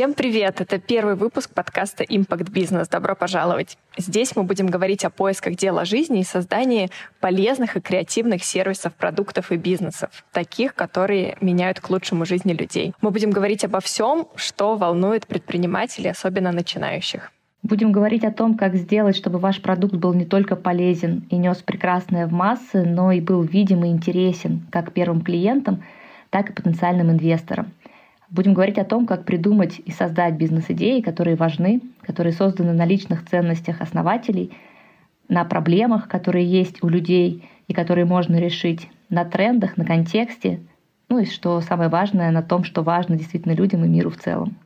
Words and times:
Всем 0.00 0.14
привет! 0.14 0.60
Это 0.60 0.78
первый 0.78 1.14
выпуск 1.14 1.50
подкаста 1.52 2.04
Impact 2.04 2.52
Business. 2.52 2.88
Добро 2.88 3.14
пожаловать! 3.14 3.76
Здесь 3.98 4.34
мы 4.34 4.44
будем 4.44 4.68
говорить 4.68 5.04
о 5.04 5.10
поисках 5.10 5.56
дела 5.56 5.84
жизни 5.84 6.20
и 6.20 6.24
создании 6.24 6.90
полезных 7.20 7.76
и 7.76 7.80
креативных 7.80 8.44
сервисов, 8.44 8.94
продуктов 8.94 9.52
и 9.52 9.56
бизнесов, 9.56 10.24
таких, 10.32 10.74
которые 10.74 11.36
меняют 11.40 11.80
к 11.80 11.90
лучшему 11.90 12.24
жизни 12.24 12.52
людей. 12.52 12.94
Мы 13.02 13.10
будем 13.10 13.30
говорить 13.30 13.64
обо 13.64 13.80
всем, 13.80 14.28
что 14.36 14.76
волнует 14.76 15.26
предпринимателей, 15.26 16.10
особенно 16.10 16.50
начинающих. 16.52 17.32
Будем 17.62 17.92
говорить 17.92 18.24
о 18.24 18.32
том, 18.32 18.56
как 18.56 18.74
сделать, 18.74 19.16
чтобы 19.16 19.38
ваш 19.38 19.60
продукт 19.60 19.94
был 19.94 20.14
не 20.14 20.24
только 20.24 20.56
полезен 20.56 21.24
и 21.28 21.36
нес 21.36 21.58
прекрасное 21.58 22.26
в 22.26 22.32
массы, 22.32 22.84
но 22.84 23.12
и 23.12 23.20
был 23.20 23.42
видим 23.42 23.84
и 23.84 23.88
интересен 23.88 24.66
как 24.70 24.92
первым 24.92 25.20
клиентам, 25.20 25.82
так 26.30 26.48
и 26.50 26.52
потенциальным 26.54 27.10
инвесторам. 27.10 27.72
Будем 28.30 28.54
говорить 28.54 28.78
о 28.78 28.84
том, 28.84 29.06
как 29.06 29.24
придумать 29.24 29.80
и 29.84 29.90
создать 29.90 30.34
бизнес-идеи, 30.34 31.00
которые 31.00 31.36
важны, 31.36 31.82
которые 32.00 32.32
созданы 32.32 32.72
на 32.72 32.86
личных 32.86 33.26
ценностях 33.26 33.82
основателей, 33.82 34.52
на 35.28 35.44
проблемах, 35.44 36.08
которые 36.08 36.46
есть 36.46 36.82
у 36.82 36.88
людей 36.88 37.48
и 37.68 37.74
которые 37.74 38.06
можно 38.06 38.36
решить, 38.36 38.88
на 39.10 39.24
трендах, 39.24 39.76
на 39.76 39.84
контексте, 39.84 40.60
ну 41.08 41.18
и 41.18 41.26
что 41.26 41.60
самое 41.60 41.90
важное, 41.90 42.30
на 42.30 42.42
том, 42.42 42.64
что 42.64 42.82
важно 42.82 43.16
действительно 43.16 43.52
людям 43.52 43.84
и 43.84 43.88
миру 43.88 44.10
в 44.10 44.16
целом. 44.16 44.56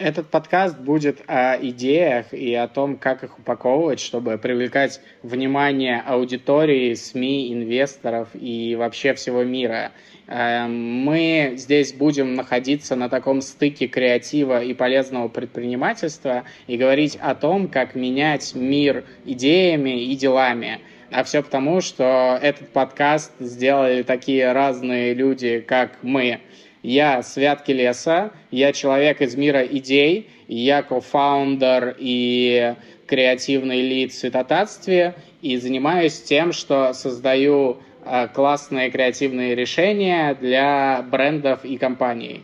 Этот 0.00 0.30
подкаст 0.30 0.78
будет 0.78 1.20
о 1.26 1.58
идеях 1.60 2.32
и 2.32 2.54
о 2.54 2.68
том, 2.68 2.96
как 2.96 3.22
их 3.22 3.38
упаковывать, 3.38 4.00
чтобы 4.00 4.38
привлекать 4.38 4.98
внимание 5.22 6.00
аудитории, 6.00 6.94
СМИ, 6.94 7.52
инвесторов 7.52 8.30
и 8.32 8.76
вообще 8.76 9.12
всего 9.12 9.44
мира. 9.44 9.92
Эм, 10.26 11.04
мы 11.04 11.52
здесь 11.56 11.92
будем 11.92 12.32
находиться 12.32 12.96
на 12.96 13.10
таком 13.10 13.42
стыке 13.42 13.88
креатива 13.88 14.64
и 14.64 14.72
полезного 14.72 15.28
предпринимательства 15.28 16.44
и 16.66 16.78
говорить 16.78 17.18
о 17.20 17.34
том, 17.34 17.68
как 17.68 17.94
менять 17.94 18.54
мир 18.54 19.04
идеями 19.26 20.02
и 20.06 20.16
делами. 20.16 20.80
А 21.10 21.24
все 21.24 21.42
потому, 21.42 21.82
что 21.82 22.38
этот 22.40 22.70
подкаст 22.70 23.32
сделали 23.38 24.02
такие 24.02 24.50
разные 24.52 25.12
люди, 25.12 25.60
как 25.60 25.98
мы– 26.00 26.40
я 26.82 27.22
с 27.22 27.36
Вятки 27.36 27.72
леса, 27.72 28.30
я 28.50 28.72
человек 28.72 29.20
из 29.20 29.36
мира 29.36 29.62
идей, 29.62 30.30
я 30.48 30.82
кофаундер 30.82 31.96
и 31.98 32.74
креативный 33.06 33.82
лид 33.82 34.12
в 34.12 34.18
Светотатстве 34.18 35.14
и 35.42 35.56
занимаюсь 35.56 36.22
тем, 36.22 36.52
что 36.52 36.92
создаю 36.92 37.78
э, 38.04 38.28
классные 38.28 38.90
креативные 38.90 39.54
решения 39.54 40.34
для 40.34 41.02
брендов 41.02 41.64
и 41.64 41.76
компаний. 41.76 42.42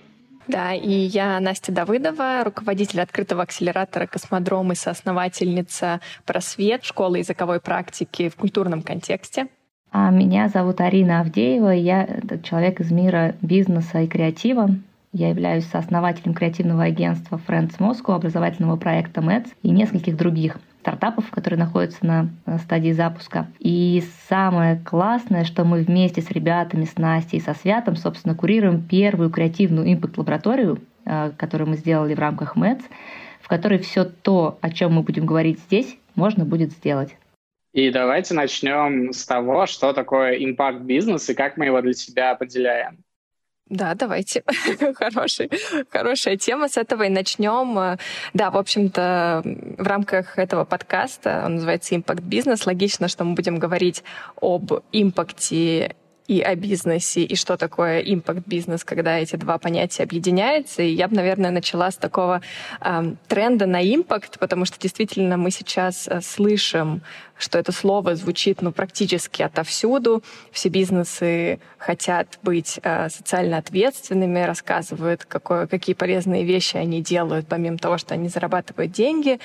Да, 0.48 0.75
и 0.75 0.91
я 0.91 1.41
Настя 1.41 1.73
Давыдова, 1.73 2.45
руководитель 2.45 3.01
открытого 3.01 3.42
акселератора 3.42 4.07
«Космодром» 4.07 4.70
и 4.70 4.77
соосновательница 4.77 6.01
«Просвет» 6.25 6.84
школы 6.84 7.19
языковой 7.19 7.61
практики 7.61 8.29
в 8.29 8.37
культурном 8.37 8.83
контексте. 8.83 9.48
А 9.98 10.11
меня 10.11 10.48
зовут 10.48 10.83
Арина 10.83 11.20
Авдеева, 11.22 11.70
я 11.70 12.06
человек 12.42 12.80
из 12.80 12.92
мира 12.92 13.34
бизнеса 13.41 14.02
и 14.02 14.06
креатива. 14.06 14.69
Я 15.14 15.30
являюсь 15.30 15.64
сооснователем 15.64 16.34
креативного 16.34 16.83
агентства 16.83 17.41
Friends 17.48 17.78
Moscow, 17.78 18.14
образовательного 18.14 18.77
проекта 18.77 19.22
МЭЦ 19.22 19.47
и 19.62 19.70
нескольких 19.70 20.19
других 20.19 20.58
стартапов, 20.83 21.30
которые 21.30 21.58
находятся 21.58 22.05
на 22.05 22.28
стадии 22.58 22.92
запуска. 22.92 23.47
И 23.58 24.05
самое 24.28 24.77
классное, 24.77 25.44
что 25.44 25.64
мы 25.64 25.83
вместе 25.83 26.20
с 26.20 26.30
ребятами, 26.30 26.84
с 26.84 26.98
Настей 26.98 27.39
и 27.39 27.42
со 27.42 27.55
Святом, 27.55 27.97
собственно, 27.97 28.34
курируем 28.34 28.83
первую 28.83 29.30
креативную 29.30 29.91
импакт-лабораторию, 29.94 30.78
э, 31.06 31.30
которую 31.39 31.70
мы 31.70 31.77
сделали 31.78 32.12
в 32.14 32.19
рамках 32.19 32.55
МЭЦ, 32.55 32.83
в 33.41 33.48
которой 33.48 33.78
все 33.78 34.05
то, 34.05 34.58
о 34.61 34.68
чем 34.68 34.92
мы 34.92 35.01
будем 35.01 35.24
говорить 35.24 35.58
здесь, 35.61 35.96
можно 36.17 36.45
будет 36.45 36.73
сделать. 36.73 37.17
И 37.77 37.91
давайте 37.91 38.33
начнем 38.33 39.13
с 39.13 39.27
того, 39.27 39.67
что 39.67 39.92
такое 39.92 40.33
импакт-бизнес 40.42 41.29
и 41.29 41.35
как 41.35 41.59
мы 41.59 41.67
его 41.67 41.83
для 41.83 41.92
себя 41.92 42.31
определяем. 42.31 43.05
Да, 43.69 43.95
давайте. 43.95 44.45
Хороший, 44.95 45.51
хорошая 45.91 46.39
тема. 46.39 46.70
С 46.70 46.79
этого 46.79 47.03
и 47.03 47.11
начнем. 47.11 47.98
Да, 48.33 48.51
в 48.51 48.57
общем-то, 48.57 49.42
в 49.45 49.86
рамках 49.86 50.39
этого 50.39 50.65
подкаста, 50.65 51.42
он 51.45 51.57
называется 51.57 51.95
«Импакт 51.95 52.23
бизнес», 52.23 52.65
логично, 52.65 53.09
что 53.09 53.25
мы 53.25 53.35
будем 53.35 53.59
говорить 53.59 54.03
об 54.41 54.73
импакте 54.92 55.97
и 56.29 56.41
о 56.41 56.55
бизнесе, 56.57 57.23
и 57.23 57.37
что 57.37 57.57
такое 57.57 58.01
импакт-бизнес, 58.01 58.85
когда 58.85 59.19
эти 59.19 59.37
два 59.37 59.59
понятия 59.59 60.03
объединяются. 60.03 60.83
И 60.83 60.92
я 60.92 61.09
бы, 61.09 61.17
наверное, 61.17 61.51
начала 61.51 61.91
с 61.91 61.97
такого 61.97 62.42
э, 62.81 63.14
тренда 63.29 63.67
на 63.67 63.83
импакт, 63.83 64.39
потому 64.39 64.65
что 64.65 64.79
действительно 64.79 65.36
мы 65.36 65.51
сейчас 65.51 66.09
э, 66.09 66.20
слышим, 66.20 67.03
что 67.39 67.59
это 67.59 67.73
слово 67.73 68.17
звучит 68.17 68.63
ну, 68.63 68.73
практически 68.73 69.42
отовсюду. 69.42 70.23
Все 70.51 70.69
бизнесы 70.69 71.61
хотят 71.79 72.39
быть 72.42 72.81
э, 72.83 73.09
социально 73.09 73.59
ответственными, 73.59 74.41
рассказывают, 74.41 75.25
какое, 75.25 75.67
какие 75.67 75.95
полезные 75.95 76.45
вещи 76.45 76.77
они 76.77 77.03
делают, 77.03 77.47
помимо 77.47 77.79
того, 77.79 77.98
что 77.98 78.15
они 78.15 78.29
зарабатывают 78.29 78.91
деньги. 78.91 79.39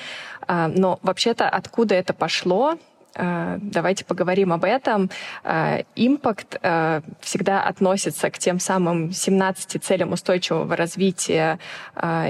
Э, 0.48 0.66
но 0.66 0.98
вообще-то 1.02 1.48
откуда 1.48 1.94
это 1.94 2.12
пошло, 2.12 2.76
давайте 3.14 4.04
поговорим 4.04 4.52
об 4.52 4.64
этом. 4.64 5.10
Э, 5.44 5.82
импакт 5.96 6.58
э, 6.62 7.00
всегда 7.20 7.62
относится 7.62 8.30
к 8.30 8.38
тем 8.38 8.58
самым 8.58 9.12
17 9.12 9.82
целям 9.82 10.12
устойчивого 10.12 10.76
развития 10.76 11.58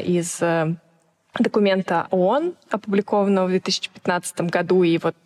из 0.05 0.41
документа 1.39 2.09
ООН, 2.11 2.55
опубликованного 2.71 3.47
в 3.47 3.51
2015 3.51 4.43
году, 4.43 4.83
и 4.83 4.99
вот 4.99 5.17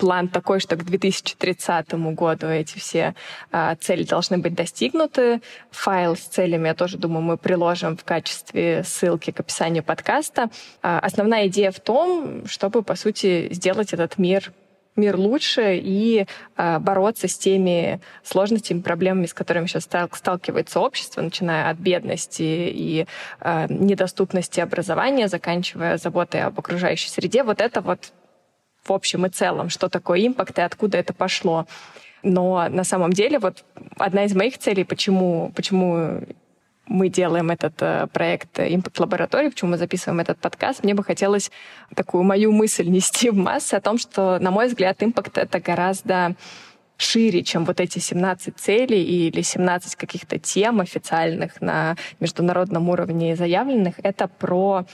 план 0.00 0.28
такой, 0.28 0.60
что 0.60 0.76
к 0.76 0.84
2030 0.84 1.92
году 2.14 2.46
эти 2.46 2.78
все 2.78 3.14
э, 3.52 3.76
цели 3.80 4.02
должны 4.04 4.38
быть 4.38 4.54
достигнуты. 4.54 5.42
Файл 5.70 6.16
с 6.16 6.20
целями, 6.20 6.68
я 6.68 6.74
тоже 6.74 6.96
думаю, 6.96 7.22
мы 7.22 7.36
приложим 7.36 7.96
в 7.96 8.04
качестве 8.04 8.82
ссылки 8.82 9.30
к 9.30 9.40
описанию 9.40 9.84
подкаста. 9.84 10.48
Э, 10.82 10.98
основная 11.02 11.48
идея 11.48 11.70
в 11.70 11.80
том, 11.80 12.46
чтобы, 12.46 12.82
по 12.82 12.94
сути, 12.94 13.52
сделать 13.52 13.92
этот 13.92 14.16
мир 14.16 14.52
мир 15.00 15.16
лучше 15.16 15.76
и 15.76 16.26
э, 16.56 16.78
бороться 16.78 17.28
с 17.28 17.36
теми 17.38 18.00
сложностями, 18.22 18.80
проблемами, 18.80 19.26
с 19.26 19.34
которыми 19.34 19.66
сейчас 19.66 19.84
сталкивается 19.84 20.80
общество, 20.80 21.22
начиная 21.22 21.70
от 21.70 21.78
бедности 21.78 22.42
и 22.42 23.06
э, 23.40 23.66
недоступности 23.68 24.60
образования, 24.60 25.28
заканчивая 25.28 25.96
заботой 25.96 26.42
об 26.42 26.58
окружающей 26.58 27.08
среде. 27.08 27.42
Вот 27.42 27.60
это 27.60 27.80
вот 27.80 28.12
в 28.84 28.92
общем 28.92 29.26
и 29.26 29.28
целом, 29.28 29.68
что 29.68 29.88
такое 29.88 30.26
импакт 30.26 30.58
и 30.58 30.62
откуда 30.62 30.98
это 30.98 31.12
пошло. 31.12 31.66
Но 32.22 32.68
на 32.68 32.84
самом 32.84 33.12
деле 33.12 33.38
вот 33.38 33.64
одна 33.98 34.24
из 34.24 34.34
моих 34.34 34.58
целей, 34.58 34.84
почему, 34.84 35.52
почему 35.54 36.22
мы 36.90 37.08
делаем 37.08 37.50
этот 37.50 37.74
э, 37.80 38.08
проект 38.12 38.58
Impact 38.58 38.96
Лаборатории, 38.98 39.48
почему 39.48 39.70
мы 39.70 39.78
записываем 39.78 40.20
этот 40.20 40.38
подкаст, 40.38 40.82
мне 40.82 40.92
бы 40.92 41.04
хотелось 41.04 41.50
такую 41.94 42.24
мою 42.24 42.52
мысль 42.52 42.88
нести 42.88 43.30
в 43.30 43.36
массы 43.36 43.74
о 43.74 43.80
том, 43.80 43.96
что, 43.96 44.38
на 44.40 44.50
мой 44.50 44.66
взгляд, 44.66 45.02
импакт— 45.02 45.38
это 45.38 45.60
гораздо 45.60 46.34
шире, 46.96 47.42
чем 47.42 47.64
вот 47.64 47.80
эти 47.80 47.98
17 47.98 48.58
целей 48.58 49.02
или 49.02 49.40
17 49.40 49.94
каких-то 49.94 50.38
тем 50.38 50.80
официальных 50.80 51.60
на 51.60 51.96
международном 52.18 52.88
уровне 52.88 53.36
заявленных. 53.36 53.94
Это 54.02 54.28
про 54.28 54.84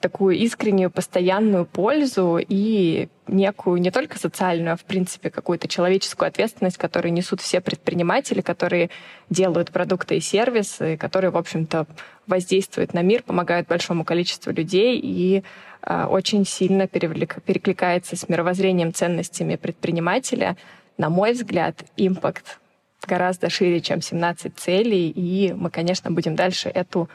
такую 0.00 0.36
искреннюю, 0.36 0.90
постоянную 0.90 1.66
пользу 1.66 2.38
и 2.40 3.08
некую 3.28 3.80
не 3.80 3.90
только 3.90 4.18
социальную, 4.18 4.72
а 4.72 4.76
в 4.76 4.84
принципе 4.84 5.30
какую-то 5.30 5.68
человеческую 5.68 6.28
ответственность, 6.28 6.78
которую 6.78 7.12
несут 7.12 7.40
все 7.40 7.60
предприниматели, 7.60 8.40
которые 8.40 8.90
делают 9.28 9.70
продукты 9.70 10.16
и 10.16 10.20
сервисы, 10.20 10.96
которые, 10.96 11.30
в 11.30 11.36
общем-то, 11.36 11.86
воздействуют 12.26 12.94
на 12.94 13.02
мир, 13.02 13.22
помогают 13.22 13.68
большому 13.68 14.04
количеству 14.04 14.52
людей 14.52 14.98
и 14.98 15.42
э, 15.82 16.04
очень 16.06 16.46
сильно 16.46 16.88
перекликается 16.88 18.16
с 18.16 18.28
мировоззрением, 18.28 18.94
ценностями 18.94 19.56
предпринимателя. 19.56 20.56
На 20.96 21.10
мой 21.10 21.32
взгляд, 21.32 21.84
импакт 21.96 22.58
гораздо 23.06 23.50
шире, 23.50 23.80
чем 23.80 24.00
17 24.00 24.56
целей, 24.56 25.10
и 25.10 25.52
мы, 25.52 25.70
конечно, 25.70 26.10
будем 26.10 26.36
дальше 26.36 26.68
эту 26.70 27.08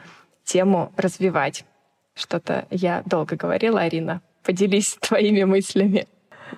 тему 0.44 0.92
развивать. 0.96 1.64
Что-то 2.16 2.66
я 2.70 3.02
долго 3.04 3.36
говорила, 3.36 3.80
Арина. 3.82 4.22
Поделись 4.42 4.96
твоими 5.00 5.44
мыслями. 5.44 6.06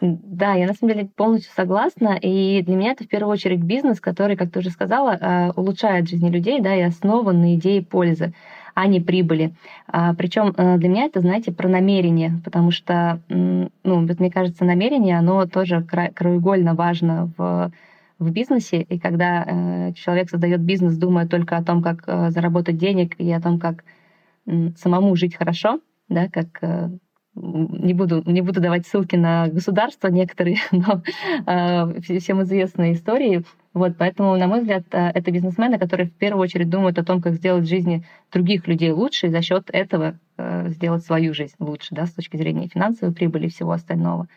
Да, 0.00 0.54
я 0.54 0.66
на 0.66 0.74
самом 0.74 0.94
деле 0.94 1.08
полностью 1.16 1.52
согласна. 1.54 2.18
И 2.20 2.62
для 2.62 2.76
меня 2.76 2.92
это 2.92 3.04
в 3.04 3.08
первую 3.08 3.32
очередь 3.32 3.60
бизнес, 3.60 4.00
который, 4.00 4.36
как 4.36 4.52
ты 4.52 4.60
уже 4.60 4.70
сказала, 4.70 5.18
э, 5.20 5.50
улучшает 5.56 6.08
жизни 6.08 6.30
людей, 6.30 6.60
да, 6.60 6.74
и 6.76 6.82
основан 6.82 7.40
на 7.40 7.54
идее 7.56 7.82
пользы, 7.82 8.32
а 8.74 8.86
не 8.86 9.00
прибыли. 9.00 9.54
А, 9.88 10.14
Причем 10.14 10.54
э, 10.56 10.76
для 10.76 10.88
меня 10.88 11.04
это, 11.06 11.20
знаете, 11.20 11.50
про 11.50 11.68
намерение, 11.68 12.40
потому 12.44 12.70
что, 12.70 13.20
ну, 13.28 13.70
мне 13.82 14.30
кажется, 14.30 14.64
намерение, 14.64 15.18
оно 15.18 15.46
тоже 15.46 15.82
краеугольно 15.82 16.74
важно 16.74 17.32
в 17.36 17.72
в 18.18 18.30
бизнесе, 18.32 18.82
и 18.82 18.98
когда 18.98 19.44
э, 19.44 19.92
человек 19.92 20.28
создает 20.28 20.60
бизнес, 20.60 20.96
думая 20.96 21.28
только 21.28 21.56
о 21.56 21.62
том, 21.62 21.82
как 21.82 22.02
э, 22.06 22.30
заработать 22.30 22.76
денег 22.76 23.14
и 23.18 23.30
о 23.30 23.40
том, 23.40 23.60
как 23.60 23.84
самому 24.76 25.14
жить 25.16 25.36
хорошо, 25.36 25.80
да, 26.08 26.28
как 26.28 26.46
э, 26.62 26.88
не 27.40 27.94
буду, 27.94 28.22
не 28.26 28.40
буду 28.40 28.60
давать 28.60 28.86
ссылки 28.86 29.16
на 29.16 29.48
государства 29.48 30.08
некоторые, 30.08 30.56
но 30.72 31.02
э, 31.46 32.00
всем 32.00 32.42
известные 32.42 32.94
истории. 32.94 33.44
Вот, 33.74 33.96
поэтому, 33.96 34.36
на 34.36 34.46
мой 34.46 34.60
взгляд, 34.60 34.84
э, 34.92 35.10
это 35.14 35.30
бизнесмены, 35.30 35.78
которые 35.78 36.08
в 36.08 36.14
первую 36.14 36.42
очередь 36.42 36.70
думают 36.70 36.98
о 36.98 37.04
том, 37.04 37.20
как 37.20 37.34
сделать 37.34 37.68
жизни 37.68 38.04
других 38.32 38.66
людей 38.66 38.90
лучше, 38.90 39.26
и 39.26 39.30
за 39.30 39.42
счет 39.42 39.68
этого 39.72 40.18
э, 40.36 40.68
сделать 40.70 41.04
свою 41.04 41.34
жизнь 41.34 41.56
лучше, 41.58 41.94
да, 41.94 42.06
с 42.06 42.12
точки 42.12 42.36
зрения 42.36 42.68
финансовой 42.68 43.14
прибыли 43.14 43.46
и 43.46 43.50
всего 43.50 43.72
остального. 43.72 44.28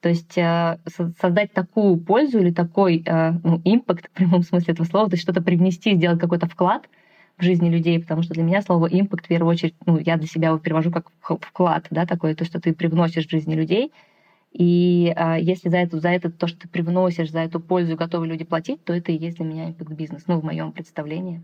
То 0.00 0.08
есть 0.08 0.36
э, 0.36 0.78
создать 1.20 1.52
такую 1.52 1.96
пользу 1.98 2.40
или 2.40 2.50
такой 2.50 3.02
э, 3.06 3.32
ну, 3.42 3.60
импакт 3.64 4.06
в 4.12 4.12
прямом 4.12 4.42
смысле 4.42 4.74
этого 4.74 4.86
слова, 4.86 5.08
то 5.08 5.14
есть 5.14 5.22
что-то 5.22 5.42
привнести, 5.42 5.94
сделать 5.94 6.20
какой-то 6.20 6.46
вклад— 6.46 6.88
в 7.38 7.42
жизни 7.42 7.68
людей, 7.68 8.00
потому 8.00 8.22
что 8.22 8.34
для 8.34 8.42
меня 8.42 8.62
слово 8.62 8.86
импакт 8.86 9.26
в 9.26 9.28
первую 9.28 9.50
очередь, 9.50 9.74
ну, 9.84 9.98
я 9.98 10.16
для 10.16 10.26
себя 10.26 10.48
его 10.48 10.58
перевожу 10.58 10.90
как 10.90 11.10
вклад, 11.20 11.86
да, 11.90 12.06
такое, 12.06 12.34
то, 12.34 12.44
что 12.44 12.60
ты 12.60 12.72
привносишь 12.72 13.26
в 13.26 13.30
жизни 13.30 13.54
людей. 13.54 13.92
И 14.52 15.12
а, 15.14 15.38
если 15.38 15.68
за 15.68 15.76
это, 15.78 16.00
за 16.00 16.08
это 16.08 16.30
то, 16.30 16.46
что 16.46 16.60
ты 16.60 16.68
привносишь, 16.68 17.30
за 17.30 17.40
эту 17.40 17.60
пользу 17.60 17.94
готовы 17.94 18.26
люди 18.26 18.44
платить, 18.44 18.82
то 18.84 18.94
это 18.94 19.12
и 19.12 19.18
есть 19.18 19.36
для 19.36 19.44
меня 19.44 19.68
импакт-бизнес, 19.68 20.24
ну, 20.26 20.40
в 20.40 20.44
моем 20.44 20.72
представлении. 20.72 21.42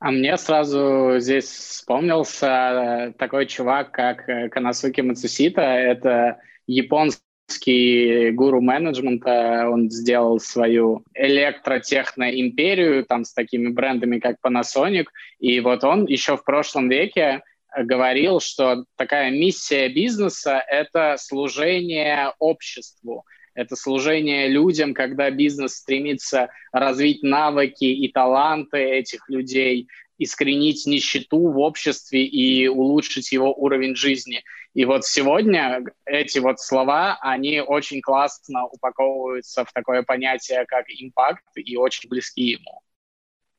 А 0.00 0.10
мне 0.10 0.36
сразу 0.36 1.14
здесь 1.18 1.46
вспомнился 1.46 3.14
такой 3.16 3.46
чувак, 3.46 3.90
как 3.90 4.28
э, 4.28 4.50
Канасуки 4.50 5.00
Мацусита. 5.00 5.62
Это 5.62 6.40
японский 6.66 7.23
гуру 8.34 8.60
менеджмента, 8.60 9.68
он 9.70 9.90
сделал 9.90 10.40
свою 10.40 11.04
электротехноимперию 11.14 13.04
там 13.04 13.24
с 13.24 13.32
такими 13.32 13.68
брендами, 13.68 14.18
как 14.18 14.36
Panasonic, 14.44 15.06
и 15.38 15.60
вот 15.60 15.84
он 15.84 16.06
еще 16.06 16.36
в 16.36 16.44
прошлом 16.44 16.88
веке 16.88 17.42
говорил, 17.76 18.40
что 18.40 18.84
такая 18.96 19.30
миссия 19.30 19.88
бизнеса— 19.88 20.62
это 20.68 21.16
служение 21.18 22.32
обществу, 22.38 23.24
это 23.54 23.76
служение 23.76 24.48
людям, 24.48 24.94
когда 24.94 25.30
бизнес 25.30 25.76
стремится 25.76 26.48
развить 26.72 27.22
навыки 27.22 27.84
и 27.84 28.08
таланты 28.10 28.78
этих 28.78 29.28
людей, 29.28 29.88
искоренить 30.18 30.86
нищету 30.86 31.48
в 31.50 31.58
обществе 31.58 32.24
и 32.24 32.68
улучшить 32.68 33.32
его 33.32 33.52
уровень 33.52 33.96
жизни. 33.96 34.42
И 34.74 34.84
вот 34.84 35.04
сегодня 35.04 35.84
эти 36.04 36.40
вот 36.40 36.58
слова, 36.58 37.16
они 37.20 37.60
очень 37.60 38.00
классно 38.00 38.66
упаковываются 38.66 39.64
в 39.64 39.72
такое 39.72 40.02
понятие, 40.02 40.64
как 40.66 40.86
импакт, 40.88 41.44
и 41.54 41.76
очень 41.76 42.08
близки 42.08 42.42
ему. 42.42 42.82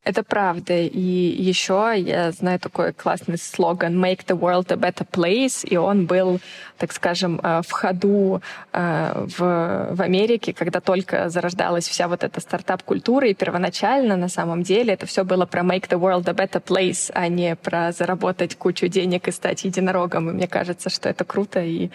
Это 0.05 0.23
правда. 0.23 0.73
И 0.77 0.99
еще 0.99 1.91
я 1.97 2.31
знаю 2.31 2.59
такой 2.59 2.93
классный 2.93 3.39
слоган 3.39 4.05
«Make 4.05 4.23
the 4.27 4.39
world 4.39 4.71
a 4.71 4.75
better 4.75 5.03
place», 5.09 5.67
и 5.67 5.77
он 5.77 6.05
был, 6.05 6.39
так 6.77 6.93
скажем, 6.93 7.39
э, 7.41 7.63
в 7.67 7.71
ходу 7.71 8.39
э, 8.71 9.25
в, 9.35 9.95
в 9.95 10.01
Америке, 10.01 10.53
когда 10.53 10.79
только 10.79 11.29
зарождалась 11.29 11.87
вся 11.87 12.07
вот 12.07 12.23
эта 12.23 12.39
стартап-культура, 12.39 13.27
и 13.27 13.33
первоначально, 13.33 14.15
на 14.15 14.29
самом 14.29 14.61
деле, 14.61 14.93
это 14.93 15.07
все 15.07 15.23
было 15.23 15.47
про 15.47 15.63
«Make 15.63 15.89
the 15.89 15.99
world 15.99 16.29
a 16.29 16.33
better 16.33 16.63
place», 16.63 17.09
а 17.15 17.27
не 17.27 17.55
про 17.55 17.91
заработать 17.91 18.55
кучу 18.55 18.87
денег 18.87 19.27
и 19.27 19.31
стать 19.31 19.63
единорогом. 19.63 20.29
И 20.29 20.33
мне 20.33 20.47
кажется, 20.47 20.91
что 20.91 21.09
это 21.09 21.25
круто, 21.25 21.61
и 21.61 21.89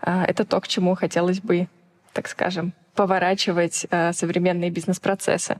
э, 0.00 0.24
это 0.26 0.44
то, 0.44 0.60
к 0.60 0.66
чему 0.66 0.96
хотелось 0.96 1.38
бы, 1.38 1.68
так 2.12 2.26
скажем, 2.26 2.72
поворачивать 2.96 3.86
современные 4.12 4.70
бизнес-процессы. 4.70 5.58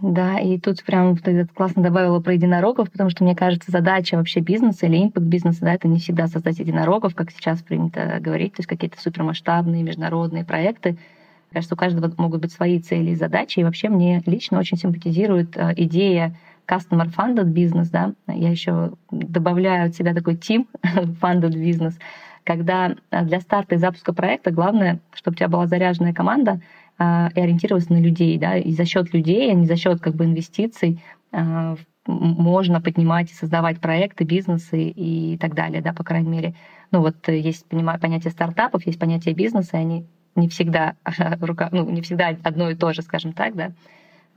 Да, 0.00 0.38
и 0.38 0.58
тут 0.58 0.84
прям 0.84 1.16
ты 1.16 1.46
классно 1.46 1.82
добавила 1.82 2.20
про 2.20 2.34
единорогов, 2.34 2.90
потому 2.90 3.10
что, 3.10 3.24
мне 3.24 3.34
кажется, 3.34 3.72
задача 3.72 4.16
вообще 4.16 4.40
бизнеса 4.40 4.86
или 4.86 5.02
импакт 5.02 5.26
бизнеса, 5.26 5.60
да, 5.62 5.74
это 5.74 5.88
не 5.88 5.98
всегда 5.98 6.28
создать 6.28 6.60
единорогов, 6.60 7.14
как 7.16 7.32
сейчас 7.32 7.62
принято 7.62 8.18
говорить, 8.20 8.54
то 8.54 8.60
есть 8.60 8.68
какие-то 8.68 9.00
супермасштабные 9.00 9.82
международные 9.82 10.44
проекты. 10.44 10.90
Мне 10.90 11.54
кажется, 11.54 11.74
у 11.74 11.78
каждого 11.78 12.12
могут 12.16 12.42
быть 12.42 12.52
свои 12.52 12.78
цели 12.78 13.10
и 13.10 13.16
задачи, 13.16 13.58
и 13.58 13.64
вообще 13.64 13.88
мне 13.88 14.22
лично 14.26 14.58
очень 14.58 14.76
симпатизирует 14.76 15.56
э, 15.56 15.74
идея 15.78 16.36
customer 16.68 17.10
funded 17.10 17.46
бизнес, 17.46 17.88
да, 17.88 18.12
я 18.28 18.50
еще 18.50 18.92
добавляю 19.10 19.86
от 19.86 19.96
себя 19.96 20.14
такой 20.14 20.34
team 20.34 20.66
funded 21.20 21.56
бизнес, 21.56 21.98
когда 22.44 22.94
э, 23.10 23.24
для 23.24 23.40
старта 23.40 23.74
и 23.74 23.78
запуска 23.78 24.12
проекта 24.12 24.52
главное, 24.52 25.00
чтобы 25.12 25.34
у 25.34 25.38
тебя 25.38 25.48
была 25.48 25.66
заряженная 25.66 26.14
команда, 26.14 26.60
и 27.00 27.40
ориентироваться 27.40 27.92
на 27.92 27.98
людей, 27.98 28.38
да, 28.38 28.56
и 28.56 28.72
за 28.72 28.84
счет 28.84 29.14
людей, 29.14 29.50
а 29.50 29.54
не 29.54 29.66
за 29.66 29.76
счет 29.76 30.00
как 30.00 30.14
бы 30.16 30.24
инвестиций 30.24 31.00
а, 31.32 31.76
можно 32.06 32.80
поднимать 32.80 33.30
и 33.30 33.34
создавать 33.34 33.80
проекты, 33.80 34.24
бизнесы 34.24 34.88
и 34.88 35.36
так 35.38 35.54
далее, 35.54 35.82
да, 35.82 35.92
по 35.92 36.02
крайней 36.02 36.30
мере. 36.30 36.54
Ну 36.90 37.00
вот 37.00 37.28
есть 37.28 37.66
понятие 37.68 38.30
стартапов, 38.30 38.86
есть 38.86 38.98
понятие 38.98 39.34
бизнеса, 39.34 39.76
и 39.76 39.80
они 39.80 40.06
не 40.34 40.48
всегда, 40.48 40.94
ну, 41.72 41.90
не 41.90 42.00
всегда 42.00 42.36
одно 42.42 42.70
и 42.70 42.74
то 42.74 42.92
же, 42.92 43.02
скажем 43.02 43.32
так, 43.32 43.54
да. 43.54 43.72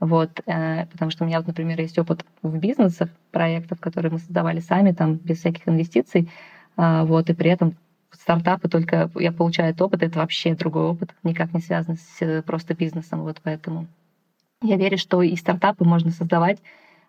Вот, 0.00 0.40
э, 0.46 0.86
потому 0.86 1.10
что 1.10 1.24
у 1.24 1.26
меня, 1.28 1.38
вот, 1.38 1.46
например, 1.46 1.80
есть 1.80 1.98
опыт 1.98 2.24
в 2.42 2.58
бизнесах, 2.58 3.08
проектов, 3.30 3.80
которые 3.80 4.12
мы 4.12 4.18
создавали 4.18 4.58
сами, 4.58 4.90
там, 4.90 5.14
без 5.14 5.38
всяких 5.38 5.68
инвестиций, 5.68 6.28
а, 6.76 7.04
вот, 7.04 7.30
и 7.30 7.34
при 7.34 7.50
этом 7.50 7.76
стартапы, 8.12 8.68
только 8.68 9.10
я 9.16 9.32
получаю 9.32 9.70
этот 9.70 9.82
опыт, 9.82 10.02
это 10.02 10.18
вообще 10.18 10.54
другой 10.54 10.84
опыт, 10.84 11.14
никак 11.22 11.52
не 11.54 11.60
связан 11.60 11.96
с 11.96 12.22
э, 12.22 12.42
просто 12.42 12.74
бизнесом, 12.74 13.22
вот 13.22 13.40
поэтому 13.42 13.86
я 14.62 14.76
верю, 14.76 14.96
что 14.96 15.22
и 15.22 15.34
стартапы 15.36 15.84
можно 15.84 16.10
создавать, 16.10 16.58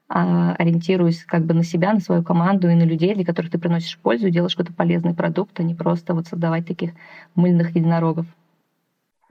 а, 0.09 0.53
ориентируясь 0.55 1.23
как 1.23 1.45
бы 1.45 1.53
на 1.53 1.63
себя, 1.63 1.93
на 1.93 1.99
свою 1.99 2.23
команду 2.23 2.69
и 2.69 2.75
на 2.75 2.83
людей, 2.83 3.13
для 3.15 3.25
которых 3.25 3.51
ты 3.51 3.57
приносишь 3.57 3.97
пользу, 3.97 4.29
делаешь 4.29 4.55
какой-то 4.55 4.75
полезный 4.75 5.13
продукт, 5.13 5.59
а 5.59 5.63
не 5.63 5.75
просто 5.75 6.13
вот 6.13 6.27
создавать 6.27 6.67
таких 6.67 6.91
мыльных 7.35 7.75
единорогов. 7.75 8.25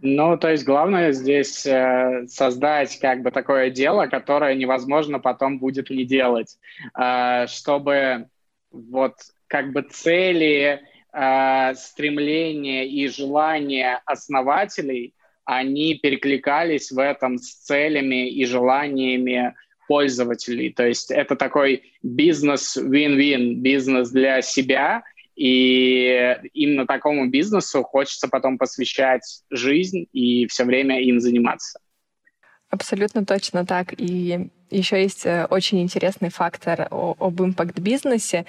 Ну, 0.04 0.36
то 0.36 0.50
есть 0.50 0.64
главное 0.64 1.12
здесь 1.12 1.64
э, 1.64 2.26
создать 2.26 2.98
как 2.98 3.22
бы 3.22 3.30
такое 3.30 3.70
дело, 3.70 4.06
которое 4.06 4.56
невозможно 4.56 5.20
потом 5.20 5.60
будет 5.60 5.90
не 5.90 6.04
делать, 6.04 6.58
э, 6.98 7.46
чтобы 7.46 8.26
вот 8.72 9.14
как 9.46 9.72
бы 9.72 9.82
цели 9.82 10.80
э, 11.12 11.74
стремления 11.74 12.86
и 12.88 13.06
желания 13.08 14.00
основателей, 14.06 15.14
они 15.44 15.94
перекликались 15.94 16.90
в 16.90 16.98
этом 16.98 17.38
с 17.38 17.54
целями 17.54 18.30
и 18.30 18.44
желаниями 18.44 19.54
пользователей. 19.88 20.72
То 20.72 20.86
есть 20.86 21.10
это 21.10 21.36
такой 21.36 21.92
бизнес 22.02 22.76
win-win, 22.76 23.54
бизнес 23.54 24.10
для 24.10 24.40
себя, 24.40 25.02
и 25.34 26.36
именно 26.52 26.86
такому 26.86 27.28
бизнесу 27.28 27.82
хочется 27.82 28.28
потом 28.28 28.58
посвящать 28.58 29.42
жизнь 29.50 30.06
и 30.12 30.46
все 30.46 30.64
время 30.64 31.02
им 31.02 31.20
заниматься. 31.20 31.80
Абсолютно 32.70 33.26
точно 33.26 33.66
так. 33.66 33.94
И 33.98 34.48
еще 34.72 35.02
есть 35.02 35.26
э, 35.26 35.46
очень 35.50 35.80
интересный 35.82 36.30
фактор 36.30 36.88
об 36.90 37.40
импакт-бизнесе. 37.40 38.44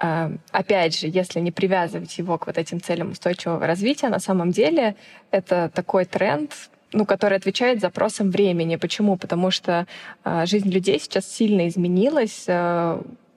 Э, 0.00 0.30
опять 0.50 0.98
же, 0.98 1.06
если 1.08 1.40
не 1.40 1.50
привязывать 1.50 2.18
его 2.18 2.38
к 2.38 2.46
вот 2.46 2.58
этим 2.58 2.80
целям 2.80 3.12
устойчивого 3.12 3.66
развития, 3.66 4.08
на 4.08 4.18
самом 4.18 4.50
деле 4.50 4.96
это 5.30 5.70
такой 5.74 6.04
тренд, 6.04 6.52
ну, 6.92 7.04
который 7.04 7.36
отвечает 7.36 7.80
запросам 7.80 8.30
времени. 8.30 8.76
Почему? 8.76 9.16
Потому 9.16 9.50
что 9.50 9.86
э, 10.24 10.46
жизнь 10.46 10.70
людей 10.70 10.98
сейчас 10.98 11.30
сильно 11.30 11.68
изменилась 11.68 12.46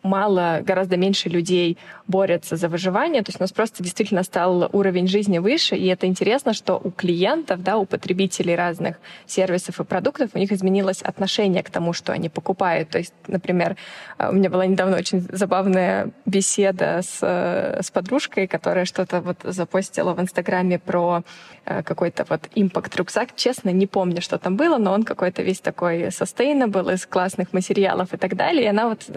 мало, 0.04 0.62
гораздо 0.62 0.98
меньше 0.98 1.30
людей 1.30 1.78
борются 2.08 2.56
за 2.56 2.68
выживание. 2.68 3.22
То 3.24 3.30
есть 3.30 3.40
у 3.40 3.44
нас 3.44 3.52
просто 3.52 3.84
действительно 3.84 4.24
стал 4.24 4.70
уровень 4.74 5.08
жизни 5.08 5.40
выше, 5.40 5.76
и 5.76 5.88
это 5.88 6.08
интересно, 6.08 6.54
что 6.54 6.80
у 6.84 6.92
клиентов, 6.92 7.64
да, 7.64 7.78
у 7.78 7.86
потребителей 7.86 8.56
разных 8.56 8.98
сервисов 9.26 9.80
и 9.80 9.84
продуктов 9.84 10.32
у 10.34 10.38
них 10.38 10.52
изменилось 10.52 11.02
отношение 11.02 11.64
к 11.64 11.70
тому, 11.70 11.94
что 11.94 12.14
они 12.14 12.30
покупают. 12.30 12.90
То 12.90 12.98
есть, 12.98 13.14
например, 13.28 13.76
э, 14.18 14.30
у 14.30 14.34
меня 14.34 14.50
была 14.50 14.66
недавно 14.66 14.98
очень 14.98 15.22
забавная 15.32 16.10
беседа 16.26 17.02
с, 17.02 17.20
э, 17.22 17.82
с 17.82 17.92
подружкой, 17.92 18.48
которая 18.48 18.86
что-то 18.86 19.22
вот 19.22 19.38
запостила 19.44 20.14
в 20.14 20.22
Инстаграме 20.22 20.80
про 20.80 21.24
э, 21.66 21.84
какой-то 21.84 22.26
вот 22.30 22.42
импакт-рюкзак. 22.56 23.36
Честно, 23.36 23.70
не 23.70 23.88
помню, 23.88 24.22
что 24.22 24.38
там 24.38 24.58
было, 24.58 24.78
но 24.78 24.92
он 24.94 25.04
какой-то 25.04 25.44
весь 25.44 25.60
такой 25.60 26.08
sustainable, 26.08 26.94
из 26.94 27.06
классных 27.06 27.54
материалов 27.54 28.14
и 28.14 28.18
так 28.18 28.36
далее. 28.36 28.64
И 28.64 28.68
она 28.68 28.90
вот 28.90 29.10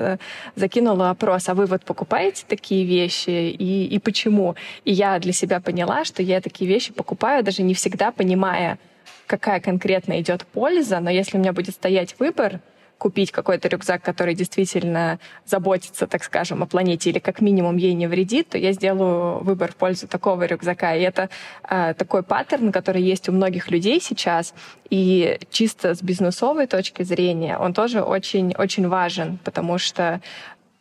закинула 0.56 0.73
опрос, 1.10 1.48
а 1.48 1.54
вы 1.54 1.66
вот 1.66 1.84
покупаете 1.84 2.44
такие 2.46 2.84
вещи 2.84 3.30
и, 3.30 3.86
и 3.86 3.98
почему? 3.98 4.54
И 4.84 4.92
я 4.92 5.18
для 5.18 5.32
себя 5.32 5.60
поняла, 5.60 6.04
что 6.04 6.22
я 6.22 6.40
такие 6.40 6.68
вещи 6.68 6.92
покупаю, 6.92 7.44
даже 7.44 7.62
не 7.62 7.74
всегда 7.74 8.10
понимая, 8.10 8.78
какая 9.26 9.60
конкретно 9.60 10.20
идет 10.20 10.46
польза, 10.46 11.00
но 11.00 11.10
если 11.10 11.36
у 11.36 11.40
меня 11.40 11.52
будет 11.52 11.74
стоять 11.74 12.16
выбор, 12.18 12.60
купить 12.98 13.32
какой-то 13.32 13.68
рюкзак, 13.68 14.02
который 14.02 14.34
действительно 14.34 15.18
заботится, 15.44 16.06
так 16.06 16.24
скажем, 16.24 16.62
о 16.62 16.66
планете 16.66 17.10
или 17.10 17.18
как 17.18 17.40
минимум 17.40 17.76
ей 17.76 17.92
не 17.92 18.06
вредит, 18.06 18.50
то 18.50 18.58
я 18.58 18.72
сделаю 18.72 19.42
выбор 19.44 19.72
в 19.72 19.76
пользу 19.76 20.06
такого 20.08 20.44
рюкзака. 20.44 20.94
И 20.94 21.02
это 21.02 21.28
э, 21.68 21.94
такой 21.94 22.22
паттерн, 22.22 22.72
который 22.72 23.02
есть 23.02 23.28
у 23.28 23.32
многих 23.32 23.70
людей 23.70 24.00
сейчас. 24.00 24.54
И 24.90 25.38
чисто 25.50 25.94
с 25.94 26.02
бизнесовой 26.02 26.66
точки 26.66 27.02
зрения 27.02 27.58
он 27.58 27.74
тоже 27.74 28.00
очень-очень 28.00 28.88
важен, 28.88 29.38
потому 29.44 29.78
что 29.78 30.20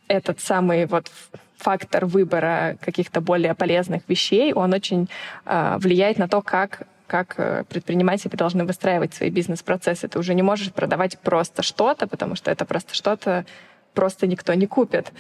этот 0.08 0.40
самый 0.40 0.86
вот 0.86 1.12
фактор 1.58 2.06
выбора 2.06 2.78
каких-то 2.82 3.22
более 3.22 3.54
полезных 3.54 4.04
вещей, 4.08 4.54
он 4.54 4.74
очень 4.74 5.10
э, 5.46 5.78
влияет 5.80 6.18
на 6.18 6.28
то, 6.28 6.42
как 6.42 6.88
как 7.08 7.36
э, 7.38 7.64
предприниматели 7.70 8.36
должны 8.36 8.66
выстраивать 8.66 9.14
свои 9.14 9.30
бизнес-процессы. 9.30 10.08
Ты 10.08 10.18
уже 10.18 10.34
не 10.34 10.42
можешь 10.42 10.72
продавать 10.72 11.20
просто 11.20 11.62
что-то, 11.62 12.08
потому 12.08 12.36
что 12.36 12.50
это 12.50 12.66
просто 12.66 12.96
что-то 12.96 13.46
просто 13.94 14.26
никто 14.26 14.54
не 14.56 14.66
купит. 14.66 15.12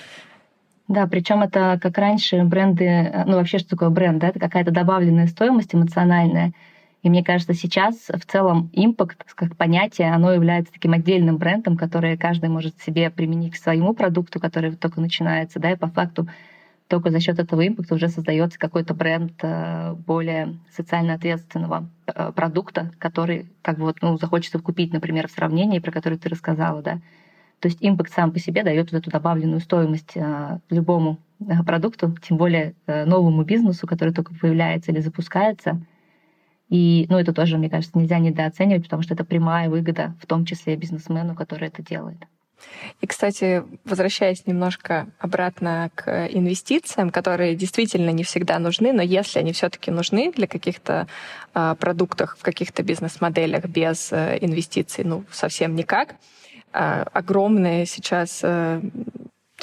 Да, 0.88 1.08
причем 1.08 1.44
это 1.44 1.80
как 1.82 1.98
раньше 1.98 2.44
бренды, 2.44 2.86
э, 2.86 3.24
ну 3.26 3.38
вообще 3.38 3.60
что 3.60 3.70
такое 3.70 3.90
бренд, 3.90 4.20
да, 4.20 4.30
это 4.30 4.40
какая-то 4.40 4.72
добавленная 4.72 5.28
стоимость 5.28 5.76
эмоциональная. 5.76 6.54
И 7.04 7.10
мне 7.10 7.22
кажется, 7.22 7.54
сейчас 7.54 7.96
в 8.08 8.26
целом 8.26 8.70
импакт 8.72 9.34
как 9.36 9.58
понятие, 9.58 10.14
оно 10.14 10.32
является 10.32 10.72
таким 10.72 10.94
отдельным 10.94 11.38
брендом, 11.38 11.76
который 11.76 12.18
каждый 12.18 12.50
может 12.50 12.82
себе 12.82 13.10
применить 13.10 13.54
к 13.54 13.58
своему 13.58 13.94
продукту, 13.94 14.40
который 14.40 14.74
только 14.76 15.02
начинается, 15.02 15.60
да, 15.60 15.72
и 15.72 15.76
по 15.76 15.88
факту 15.88 16.30
только 16.88 17.12
за 17.12 17.20
счет 17.20 17.40
этого 17.40 17.68
импакта 17.68 17.96
уже 17.96 18.08
создается 18.08 18.58
какой-то 18.58 18.94
бренд 18.94 19.34
э, 19.42 19.94
более 20.06 20.58
социально 20.72 21.16
ответственного 21.16 21.90
э, 22.08 22.32
продукта, 22.34 22.92
который 23.00 23.48
как 23.62 23.80
бы 23.80 23.86
вот, 23.86 23.98
ну, 24.02 24.18
захочется 24.18 24.60
купить, 24.60 24.94
например, 24.94 25.28
в 25.28 25.32
сравнении, 25.32 25.80
про 25.80 25.92
который 25.92 26.18
ты 26.18 26.30
рассказала, 26.30 26.82
да. 26.82 27.00
То 27.60 27.68
есть 27.68 27.80
импакт 27.82 28.14
сам 28.14 28.32
по 28.32 28.40
себе 28.40 28.64
дает 28.64 28.92
вот 28.92 29.00
эту 29.00 29.12
добавленную 29.12 29.60
стоимость 29.60 30.16
э, 30.16 30.60
любому 30.70 31.18
продукту, 31.66 32.16
тем 32.26 32.38
более 32.38 32.76
новому 32.88 33.44
бизнесу, 33.44 33.88
который 33.88 34.14
только 34.14 34.34
появляется 34.34 34.92
или 34.92 35.02
запускается— 35.02 35.82
и, 36.70 37.06
ну, 37.10 37.18
это 37.18 37.34
тоже, 37.34 37.58
мне 37.58 37.70
кажется, 37.70 37.98
нельзя 37.98 38.20
недооценивать, 38.20 38.84
потому 38.84 39.04
что 39.04 39.14
это 39.14 39.24
прямая 39.24 39.70
выгода, 39.70 40.16
в 40.22 40.26
том 40.26 40.46
числе 40.46 40.76
бизнесмену, 40.76 41.36
который 41.36 41.68
это 41.68 41.82
делает. 41.82 42.20
И, 43.02 43.08
кстати, 43.08 43.64
возвращаясь 43.84 44.48
немножко 44.48 45.08
обратно 45.20 45.92
к 45.96 46.28
инвестициям, 46.28 47.10
которые 47.10 47.56
действительно 47.56 48.10
не 48.12 48.24
всегда 48.24 48.58
нужны, 48.60 48.94
но 48.94 49.02
если 49.02 49.40
они 49.40 49.52
все-таки 49.52 49.92
нужны 49.92 50.32
для 50.32 50.48
каких-то 50.48 51.08
э, 51.54 51.76
продуктов, 51.80 52.38
в 52.40 52.44
каких-то 52.44 52.84
бизнес-моделях 52.84 53.66
без 53.66 54.12
э, 54.12 54.38
инвестиций, 54.40 55.04
ну, 55.04 55.26
совсем 55.32 55.76
никак, 55.76 56.16
э, 56.72 57.04
огромные 57.12 57.86
сейчас 57.86 58.40
э, 58.44 58.82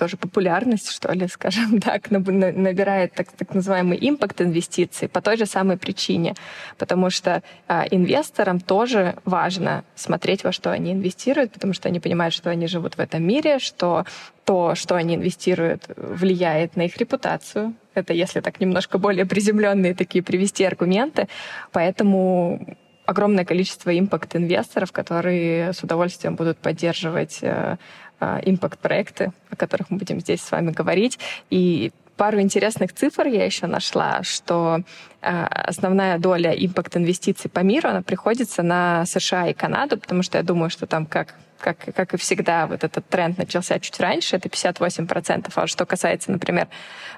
тоже 0.00 0.16
популярность, 0.16 0.90
что 0.90 1.12
ли, 1.12 1.28
скажем 1.32 1.80
так, 1.80 2.10
набирает 2.10 3.12
так, 3.12 3.30
так 3.32 3.54
называемый 3.54 3.98
импакт 4.00 4.40
инвестиций 4.40 5.08
по 5.08 5.20
той 5.20 5.36
же 5.36 5.46
самой 5.46 5.76
причине. 5.76 6.34
Потому 6.78 7.10
что 7.10 7.42
а, 7.68 7.84
инвесторам 7.90 8.60
тоже 8.60 9.16
важно 9.26 9.84
смотреть, 9.94 10.44
во 10.44 10.52
что 10.52 10.70
они 10.70 10.92
инвестируют, 10.92 11.52
потому 11.52 11.74
что 11.74 11.88
они 11.88 12.00
понимают, 12.00 12.34
что 12.34 12.50
они 12.50 12.66
живут 12.66 12.96
в 12.96 13.00
этом 13.00 13.22
мире, 13.22 13.58
что 13.58 14.04
то, 14.44 14.74
что 14.74 14.94
они 14.94 15.16
инвестируют, 15.16 15.84
влияет 15.96 16.76
на 16.76 16.82
их 16.82 16.96
репутацию. 16.96 17.74
Это 17.94 18.14
если 18.14 18.40
так 18.40 18.60
немножко 18.60 18.98
более 18.98 19.26
приземленные 19.26 19.94
такие 19.94 20.24
привести 20.24 20.64
аргументы. 20.64 21.28
Поэтому 21.72 22.76
огромное 23.10 23.44
количество 23.44 23.90
импакт-инвесторов, 23.90 24.92
которые 24.92 25.72
с 25.72 25.82
удовольствием 25.82 26.36
будут 26.36 26.58
поддерживать 26.58 27.40
э, 27.42 27.76
импакт-проекты, 28.20 29.32
о 29.50 29.56
которых 29.56 29.90
мы 29.90 29.98
будем 29.98 30.20
здесь 30.20 30.42
с 30.42 30.50
вами 30.50 30.70
говорить. 30.70 31.18
И 31.50 31.92
пару 32.16 32.38
интересных 32.40 32.92
цифр 32.92 33.26
я 33.26 33.46
еще 33.46 33.66
нашла, 33.66 34.22
что 34.22 34.82
э, 35.22 35.44
основная 35.46 36.18
доля 36.18 36.52
импакт-инвестиций 36.52 37.48
по 37.50 37.60
миру, 37.60 37.88
она 37.88 38.02
приходится 38.02 38.62
на 38.62 39.06
США 39.06 39.48
и 39.48 39.54
Канаду, 39.54 39.96
потому 39.98 40.22
что 40.22 40.36
я 40.36 40.44
думаю, 40.44 40.68
что 40.68 40.86
там 40.86 41.06
как 41.06 41.34
как, 41.60 41.94
как 41.94 42.14
и 42.14 42.16
всегда, 42.16 42.66
вот 42.66 42.84
этот 42.84 43.06
тренд 43.06 43.38
начался 43.38 43.78
чуть 43.78 44.00
раньше, 44.00 44.36
это 44.36 44.48
58%. 44.48 45.52
А 45.54 45.66
что 45.66 45.86
касается, 45.86 46.32
например, 46.32 46.68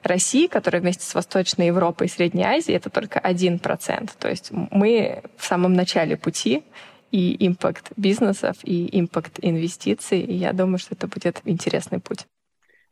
России, 0.02 0.46
которая 0.46 0.82
вместе 0.82 1.04
с 1.04 1.14
Восточной 1.14 1.66
Европой 1.68 2.06
и 2.06 2.10
Средней 2.10 2.44
Азией, 2.44 2.76
это 2.76 2.90
только 2.90 3.18
1%. 3.20 4.10
То 4.18 4.28
есть 4.28 4.50
мы 4.50 5.22
в 5.36 5.44
самом 5.44 5.74
начале 5.74 6.16
пути, 6.16 6.64
и 7.12 7.46
импакт 7.46 7.92
бизнесов, 7.96 8.56
и 8.64 8.88
импакт 8.98 9.38
инвестиций. 9.42 10.20
И 10.20 10.34
я 10.34 10.52
думаю, 10.52 10.78
что 10.78 10.94
это 10.94 11.06
будет 11.06 11.40
интересный 11.44 12.00
путь. 12.00 12.26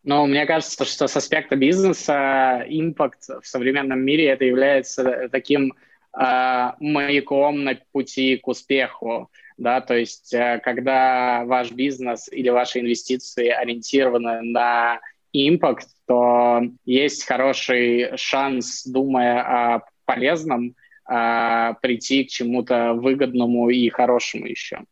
Но 0.03 0.27
мне 0.27 0.47
кажется, 0.47 0.85
что 0.85 1.09
с 1.09 1.17
аспекта 1.17 1.57
бизнеса 1.57 2.65
импакт 2.69 3.23
в 3.43 3.47
современном 3.47 4.01
мире 4.01 4.27
это 4.27 4.45
является 4.45 5.29
таким 5.33 5.73
э, 6.19 6.73
маяком 6.79 7.65
на 7.65 7.79
пути 7.93 8.37
к 8.37 8.49
успеху. 8.49 9.31
Да, 9.59 9.83
то 9.83 9.95
есть, 9.95 10.33
э, 10.33 10.61
когда 10.63 11.45
ваш 11.45 11.73
бизнес 11.73 12.29
или 12.33 12.49
ваши 12.49 12.81
инвестиции 12.81 13.49
ориентированы 13.49 14.41
на 14.43 15.01
импакт, 15.33 15.89
то 16.07 16.63
есть 16.87 17.25
хороший 17.25 18.17
шанс, 18.17 18.85
думая 18.87 19.43
о 19.43 19.83
полезном, 20.07 20.75
а, 21.13 21.75
прийти 21.83 22.23
к 22.23 22.29
чему-то 22.29 22.95
выгодному 22.95 23.69
и 23.69 23.89
хорошему 23.89 24.47
еще. 24.47 24.85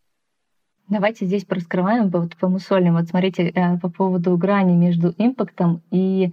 Давайте 0.89 1.27
здесь 1.27 1.45
пораскрываем, 1.45 2.09
вот 2.09 2.37
помусолим. 2.37 2.95
Вот 2.95 3.07
смотрите, 3.09 3.51
э, 3.51 3.79
по 3.79 3.89
поводу 3.89 4.37
грани 4.37 4.75
между 4.75 5.15
импактом 5.17 5.81
и 5.93 6.33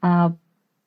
а, 0.00 0.32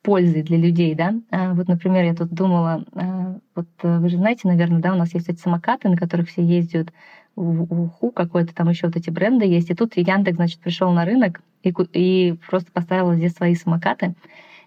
пользой 0.01 0.41
для 0.41 0.57
людей, 0.57 0.95
да. 0.95 1.13
А, 1.29 1.53
вот, 1.53 1.67
например, 1.67 2.05
я 2.05 2.15
тут 2.15 2.33
думала, 2.33 2.85
а, 2.93 3.37
вот 3.53 3.67
э, 3.83 3.99
вы 3.99 4.09
же 4.09 4.17
знаете, 4.17 4.47
наверное, 4.47 4.79
да, 4.79 4.93
у 4.93 4.97
нас 4.97 5.13
есть 5.13 5.29
эти 5.29 5.39
самокаты, 5.39 5.87
на 5.87 5.95
которых 5.95 6.29
все 6.29 6.41
ездят, 6.41 6.91
уху 7.35 8.11
какой-то, 8.11 8.55
там 8.55 8.69
еще 8.69 8.87
вот 8.87 8.95
эти 8.95 9.11
бренды 9.11 9.45
есть. 9.45 9.69
И 9.69 9.75
тут 9.75 9.95
Яндекс, 9.95 10.37
значит, 10.37 10.59
пришел 10.59 10.91
на 10.91 11.05
рынок 11.05 11.41
и, 11.61 11.71
и 11.93 12.33
просто 12.49 12.71
поставил 12.71 13.13
здесь 13.13 13.33
свои 13.33 13.53
самокаты. 13.53 14.15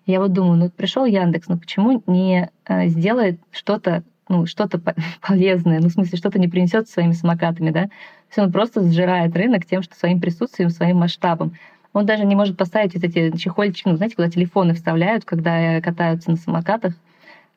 Я 0.06 0.21
вот 0.21 0.32
думаю, 0.32 0.59
ну 0.59 0.71
пришел 0.71 1.04
Яндекс, 1.04 1.49
ну 1.49 1.59
почему 1.59 2.02
не 2.06 2.50
э, 2.66 2.88
сделает 2.88 3.40
что-то, 3.50 4.02
ну, 4.28 4.47
что-то 4.47 4.80
полезное, 5.21 5.80
ну, 5.80 5.88
в 5.88 5.92
смысле, 5.92 6.18
что-то 6.18 6.38
не 6.38 6.49
принесет 6.49 6.88
своими 6.88 7.12
самокатами, 7.12 7.71
да? 7.71 7.88
Все, 8.28 8.42
он 8.42 8.52
просто 8.52 8.82
сжирает 8.82 9.37
рынок 9.37 9.66
тем, 9.66 9.82
что 9.82 9.94
своим 9.94 10.21
присутствием, 10.21 10.71
своим 10.71 10.99
масштабом. 10.99 11.54
Он 11.92 12.06
даже 12.06 12.25
не 12.25 12.35
может 12.35 12.56
поставить 12.56 12.94
вот 12.94 13.04
эти 13.04 13.37
чехольчики, 13.37 13.88
ну, 13.88 13.97
знаете, 13.97 14.16
куда 14.16 14.30
телефоны 14.30 14.75
вставляют, 14.75 15.25
когда 15.25 15.80
катаются 15.80 16.30
на 16.30 16.37
самокатах, 16.37 16.94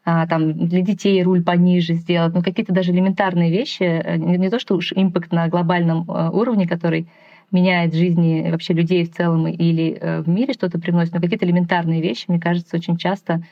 а, 0.08 0.28
там 0.28 0.54
для 0.68 0.82
детей 0.82 1.24
руль 1.24 1.44
пониже 1.44 1.94
сделать, 1.94 2.34
ну 2.36 2.44
какие-то 2.44 2.72
даже 2.72 2.92
элементарные 2.92 3.50
вещи, 3.50 3.82
э, 3.82 4.18
не, 4.18 4.38
не 4.38 4.50
то 4.52 4.60
что 4.60 4.76
уж 4.76 4.94
импакт 4.94 5.32
на 5.32 5.48
глобальном 5.48 6.06
э, 6.08 6.30
уровне, 6.30 6.68
который 6.68 7.08
меняет 7.52 7.94
жизни 7.94 8.50
вообще 8.50 8.74
людей 8.74 9.06
в 9.06 9.14
целом 9.14 9.48
или 9.48 9.98
э, 10.00 10.22
в 10.22 10.30
мире 10.30 10.54
что-то 10.54 10.80
приносит, 10.80 11.14
но 11.14 11.22
какие-то 11.22 11.46
элементарные 11.46 12.02
вещи, 12.02 12.26
мне 12.28 12.40
кажется, 12.40 12.76
очень 12.76 12.98
часто 12.98 13.44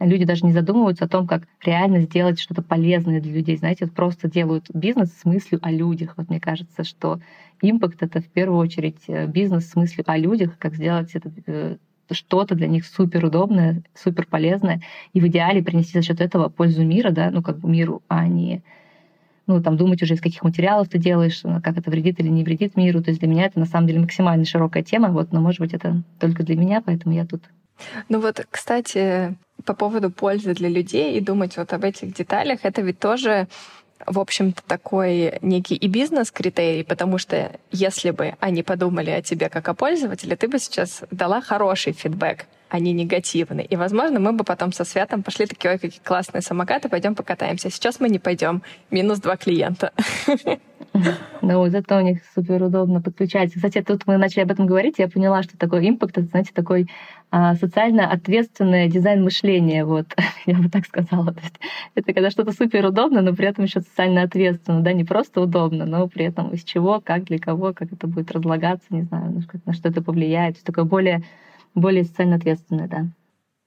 люди 0.00 0.24
даже 0.24 0.46
не 0.46 0.52
задумываются 0.52 1.06
о 1.06 1.08
том, 1.08 1.26
как 1.26 1.44
реально 1.64 2.00
сделать 2.00 2.38
что-то 2.38 2.62
полезное 2.62 3.20
для 3.20 3.32
людей. 3.32 3.56
Знаете, 3.56 3.86
вот 3.86 3.94
просто 3.94 4.30
делают 4.30 4.66
бизнес 4.72 5.12
с 5.12 5.24
мыслью 5.24 5.60
о 5.62 5.70
людях. 5.70 6.14
Вот 6.16 6.28
мне 6.28 6.40
кажется, 6.40 6.84
что 6.84 7.20
импакт— 7.60 7.96
это 8.02 8.20
в 8.20 8.26
первую 8.28 8.58
очередь 8.58 9.02
э, 9.08 9.26
бизнес 9.26 9.68
с 9.68 9.76
мыслью 9.76 10.04
о 10.06 10.16
людях, 10.16 10.56
как 10.58 10.74
сделать 10.74 11.14
это 11.14 11.30
э, 11.46 11.76
что-то 12.10 12.54
для 12.54 12.68
них 12.68 12.86
супер 12.86 13.24
удобное, 13.24 13.82
супер 13.94 14.26
полезное, 14.26 14.80
и 15.12 15.20
в 15.20 15.26
идеале 15.26 15.62
принести 15.62 15.98
за 15.98 16.02
счет 16.02 16.20
этого 16.20 16.48
пользу 16.48 16.84
мира, 16.84 17.10
да, 17.10 17.30
ну 17.30 17.42
как 17.42 17.58
бы 17.58 17.68
миру, 17.68 18.02
а 18.08 18.26
не 18.26 18.62
ну, 19.48 19.62
там, 19.62 19.76
думать 19.76 20.02
уже, 20.02 20.14
из 20.14 20.20
каких 20.20 20.42
материалов 20.44 20.88
ты 20.88 20.98
делаешь, 20.98 21.42
как 21.64 21.76
это 21.76 21.90
вредит 21.90 22.20
или 22.20 22.28
не 22.28 22.44
вредит 22.44 22.76
миру. 22.76 23.02
То 23.02 23.10
есть 23.10 23.20
для 23.20 23.28
меня 23.28 23.46
это 23.46 23.58
на 23.58 23.66
самом 23.66 23.86
деле 23.88 24.00
максимально 24.00 24.44
широкая 24.44 24.82
тема, 24.82 25.08
вот, 25.08 25.32
но, 25.32 25.40
может 25.40 25.60
быть, 25.60 25.74
это 25.74 26.02
только 26.20 26.44
для 26.44 26.56
меня, 26.56 26.80
поэтому 26.80 27.14
я 27.14 27.26
тут. 27.26 27.42
Ну 28.08 28.20
вот, 28.20 28.46
кстати, 28.50 29.34
по 29.64 29.74
поводу 29.74 30.10
пользы 30.10 30.54
для 30.54 30.68
людей 30.68 31.16
и 31.16 31.20
думать 31.20 31.56
вот 31.56 31.72
об 31.72 31.84
этих 31.84 32.14
деталях, 32.14 32.60
это 32.62 32.82
ведь 32.82 32.98
тоже 32.98 33.48
в 34.06 34.20
общем-то, 34.20 34.62
такой 34.66 35.38
некий 35.42 35.74
и 35.74 35.88
бизнес-критерий, 35.88 36.84
потому 36.84 37.18
что 37.18 37.50
если 37.72 38.12
бы 38.12 38.34
они 38.38 38.62
подумали 38.62 39.10
о 39.10 39.22
тебе 39.22 39.48
как 39.48 39.68
о 39.68 39.74
пользователе, 39.74 40.36
ты 40.36 40.46
бы 40.46 40.60
сейчас 40.60 41.02
дала 41.10 41.40
хороший 41.40 41.92
фидбэк 41.92 42.46
а 42.68 42.80
не 42.80 42.92
негативный. 42.92 43.64
И, 43.64 43.76
возможно, 43.76 44.20
мы 44.20 44.32
бы 44.32 44.44
потом 44.44 44.72
со 44.72 44.84
Святом 44.84 45.22
пошли 45.22 45.46
такие, 45.46 45.72
ой, 45.72 45.78
какие 45.78 46.00
классные 46.02 46.42
самокаты, 46.42 46.88
пойдем 46.88 47.14
покатаемся. 47.14 47.70
Сейчас 47.70 48.00
мы 48.00 48.08
не 48.08 48.18
пойдем. 48.18 48.62
Минус 48.90 49.20
два 49.20 49.36
клиента. 49.36 49.92
Ну, 51.42 51.68
зато 51.68 51.98
у 51.98 52.00
них 52.00 52.20
супер 52.34 52.62
удобно 52.62 53.00
подключать. 53.00 53.52
Кстати, 53.52 53.82
тут 53.82 54.06
мы 54.06 54.16
начали 54.16 54.42
об 54.42 54.50
этом 54.50 54.66
говорить, 54.66 54.98
я 54.98 55.08
поняла, 55.08 55.42
что 55.42 55.56
такое 55.56 55.88
импакт, 55.88 56.18
это, 56.18 56.26
знаете, 56.26 56.50
такой 56.52 56.88
а, 57.30 57.54
социально 57.56 58.10
ответственное 58.10 58.88
дизайн 58.88 59.22
мышления, 59.22 59.84
вот, 59.84 60.06
я 60.46 60.56
бы 60.56 60.68
так 60.68 60.86
сказала. 60.86 61.32
То 61.32 61.40
есть 61.40 61.60
это 61.94 62.12
когда 62.12 62.30
что-то 62.30 62.52
супер 62.52 62.86
удобно, 62.86 63.22
но 63.22 63.34
при 63.34 63.46
этом 63.46 63.64
еще 63.64 63.80
социально 63.80 64.22
ответственно, 64.22 64.80
да, 64.80 64.92
не 64.92 65.04
просто 65.04 65.40
удобно, 65.40 65.84
но 65.84 66.08
при 66.08 66.24
этом 66.24 66.50
из 66.50 66.64
чего, 66.64 67.00
как, 67.00 67.24
для 67.24 67.38
кого, 67.38 67.72
как 67.72 67.92
это 67.92 68.06
будет 68.06 68.32
разлагаться, 68.32 68.86
не 68.90 69.02
знаю, 69.02 69.42
на 69.66 69.72
что 69.72 69.88
это 69.88 70.02
повлияет. 70.02 70.58
То 70.58 70.64
такое 70.64 70.84
более, 70.84 71.22
более 71.74 72.04
социально 72.04 72.36
ответственное, 72.36 72.88
да. 72.88 73.06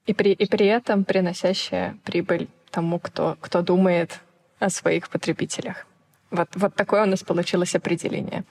И 0.06 0.14
при, 0.14 0.32
и 0.32 0.46
при 0.46 0.66
этом 0.66 1.04
приносящая 1.04 1.96
прибыль 2.04 2.48
тому, 2.70 2.98
кто, 2.98 3.36
кто 3.40 3.62
думает 3.62 4.20
о 4.58 4.70
своих 4.70 5.08
потребителях. 5.08 5.86
Вот, 6.30 6.48
вот 6.54 6.74
такое 6.74 7.02
у 7.02 7.06
нас 7.06 7.22
получилось 7.22 7.74
определение. 7.74 8.44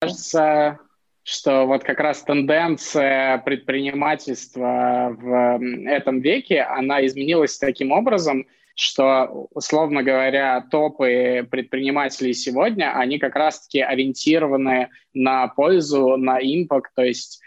Кажется, 0.00 0.78
что 1.22 1.66
вот 1.66 1.84
как 1.84 2.00
раз 2.00 2.22
тенденция 2.22 3.38
предпринимательства 3.38 5.14
в 5.16 5.60
этом 5.86 6.20
веке, 6.20 6.62
она 6.62 7.04
изменилась 7.06 7.58
таким 7.58 7.92
образом, 7.92 8.46
что, 8.74 9.48
условно 9.52 10.02
говоря, 10.02 10.60
топы 10.70 11.46
предпринимателей 11.50 12.32
сегодня, 12.32 12.96
они 12.96 13.18
как 13.18 13.36
раз-таки 13.36 13.80
ориентированы 13.80 14.88
на 15.12 15.48
пользу, 15.48 16.16
на 16.16 16.38
импакт, 16.40 16.90
то 16.94 17.02
есть 17.02 17.40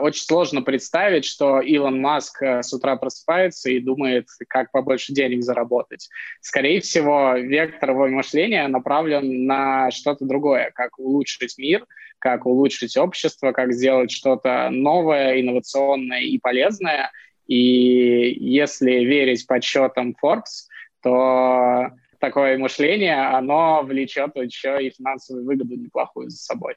очень 0.00 0.24
сложно 0.24 0.62
представить, 0.62 1.24
что 1.24 1.60
Илон 1.60 2.00
Маск 2.00 2.42
э, 2.42 2.62
с 2.62 2.72
утра 2.72 2.96
просыпается 2.96 3.70
и 3.70 3.78
думает, 3.78 4.26
как 4.48 4.72
побольше 4.72 5.12
денег 5.12 5.44
заработать. 5.44 6.08
Скорее 6.40 6.80
всего, 6.80 7.34
вектор 7.36 7.90
его 7.90 8.08
мышления 8.08 8.66
направлен 8.66 9.46
на 9.46 9.90
что-то 9.92 10.24
другое, 10.24 10.72
как 10.74 10.98
улучшить 10.98 11.58
мир, 11.58 11.86
как 12.18 12.44
улучшить 12.44 12.96
общество, 12.96 13.52
как 13.52 13.72
сделать 13.72 14.10
что-то 14.10 14.68
новое, 14.70 15.40
инновационное 15.40 16.22
и 16.22 16.38
полезное. 16.38 17.12
И 17.46 18.36
если 18.40 19.04
верить 19.04 19.46
подсчетам 19.46 20.16
Forbes, 20.20 20.66
то 21.02 21.90
такое 22.18 22.58
мышление, 22.58 23.28
оно 23.28 23.82
влечет 23.82 24.34
еще 24.36 24.84
и 24.84 24.90
финансовую 24.90 25.44
выгоду 25.44 25.76
неплохую 25.76 26.30
за 26.30 26.38
собой. 26.38 26.74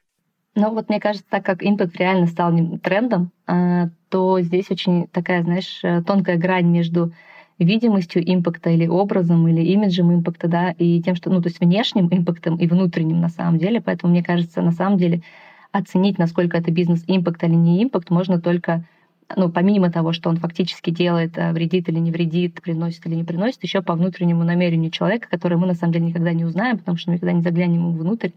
Ну 0.58 0.72
вот 0.72 0.88
мне 0.88 0.98
кажется, 1.00 1.26
так 1.28 1.44
как 1.44 1.62
импакт 1.62 1.96
реально 1.96 2.26
стал 2.26 2.50
трендом, 2.82 3.30
а, 3.46 3.90
то 4.08 4.40
здесь 4.40 4.70
очень 4.70 5.06
такая, 5.08 5.42
знаешь, 5.42 5.80
э, 5.82 6.02
тонкая 6.02 6.38
грань 6.38 6.66
между 6.66 7.12
видимостью 7.58 8.22
импакта 8.24 8.70
или 8.70 8.86
образом, 8.86 9.46
или 9.48 9.60
имиджем 9.60 10.14
импакта, 10.14 10.48
да, 10.48 10.70
и 10.78 11.02
тем, 11.02 11.14
что, 11.14 11.28
ну, 11.28 11.42
то 11.42 11.48
есть 11.48 11.60
внешним 11.60 12.08
импактом 12.08 12.56
и 12.56 12.66
внутренним 12.66 13.20
на 13.20 13.28
самом 13.28 13.58
деле. 13.58 13.82
Поэтому, 13.82 14.12
мне 14.12 14.22
кажется, 14.22 14.62
на 14.62 14.72
самом 14.72 14.96
деле 14.96 15.20
оценить, 15.72 16.18
насколько 16.18 16.56
это 16.56 16.70
бизнес-импакт 16.70 17.44
или 17.44 17.54
не 17.54 17.84
импакт, 17.84 18.08
можно 18.08 18.40
только 18.40 18.84
ну, 19.34 19.50
помимо 19.50 19.90
того, 19.90 20.12
что 20.12 20.30
он 20.30 20.36
фактически 20.38 20.88
делает, 20.90 21.36
э, 21.36 21.52
вредит 21.52 21.88
или 21.90 21.98
не 21.98 22.12
вредит, 22.12 22.62
приносит 22.62 23.06
или 23.06 23.16
не 23.16 23.24
приносит, 23.24 23.62
еще 23.62 23.82
по 23.82 23.94
внутреннему 23.94 24.42
намерению 24.44 24.90
человека, 24.90 25.28
которое 25.28 25.56
мы 25.56 25.66
на 25.66 25.74
самом 25.74 25.92
деле 25.92 26.06
никогда 26.06 26.32
не 26.32 26.46
узнаем, 26.46 26.78
потому 26.78 26.96
что 26.96 27.10
мы 27.10 27.16
никогда 27.16 27.32
не 27.32 27.42
заглянем 27.42 27.80
ему 27.80 27.92
внутрь 27.92 28.30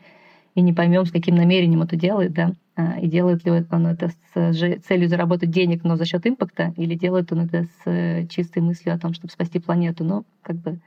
и 0.55 0.61
не 0.61 0.73
поймем, 0.73 1.05
с 1.05 1.11
каким 1.11 1.35
намерением 1.35 1.81
это 1.81 1.95
делает, 1.95 2.33
да, 2.33 2.53
а, 2.75 2.99
и 2.99 3.07
делает 3.07 3.45
ли 3.45 3.51
он 3.51 3.87
это 3.87 4.09
с 4.33 4.79
целью 4.87 5.09
заработать 5.09 5.51
денег, 5.51 5.83
но 5.83 5.95
за 5.95 6.05
счет 6.05 6.25
импакта, 6.25 6.73
или 6.77 6.95
делает 6.95 7.31
он 7.31 7.41
это 7.41 7.63
с 7.63 7.81
э, 7.85 8.25
чистой 8.27 8.59
мыслью 8.59 8.95
о 8.95 8.99
том, 8.99 9.13
чтобы 9.13 9.31
спасти 9.31 9.59
планету. 9.59 10.03
Но 10.03 10.23
как 10.41 10.55
бы 10.57 10.79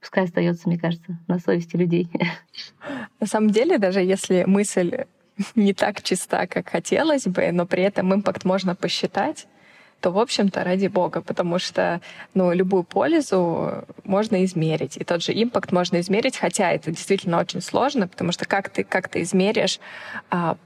пускай 0.00 0.24
остается, 0.24 0.68
мне 0.68 0.78
кажется, 0.78 1.18
на 1.26 1.38
совести 1.38 1.76
людей. 1.76 2.08
На 3.20 3.26
самом 3.26 3.50
деле, 3.50 3.78
даже 3.78 4.00
если 4.00 4.44
мысль 4.46 5.06
не 5.56 5.74
так 5.74 6.02
чиста, 6.02 6.46
как 6.46 6.68
хотелось 6.68 7.24
бы, 7.24 7.50
но 7.52 7.66
при 7.66 7.82
этом 7.82 8.14
импакт 8.14 8.44
можно 8.44 8.74
посчитать, 8.74 9.48
то, 10.04 10.10
в 10.10 10.18
общем-то, 10.18 10.64
ради 10.64 10.88
бога, 10.88 11.22
потому 11.22 11.58
что 11.58 12.02
ну, 12.34 12.52
любую 12.52 12.84
пользу 12.84 13.84
можно 14.04 14.44
измерить. 14.44 14.98
И 14.98 15.04
тот 15.04 15.22
же 15.22 15.32
импакт 15.32 15.72
можно 15.72 15.98
измерить, 16.00 16.36
хотя 16.36 16.72
это 16.72 16.90
действительно 16.90 17.40
очень 17.40 17.62
сложно, 17.62 18.06
потому 18.06 18.30
что 18.30 18.44
как 18.44 18.68
ты, 18.68 18.84
как 18.84 19.08
ты 19.08 19.22
измеришь 19.22 19.80
а, 20.28 20.58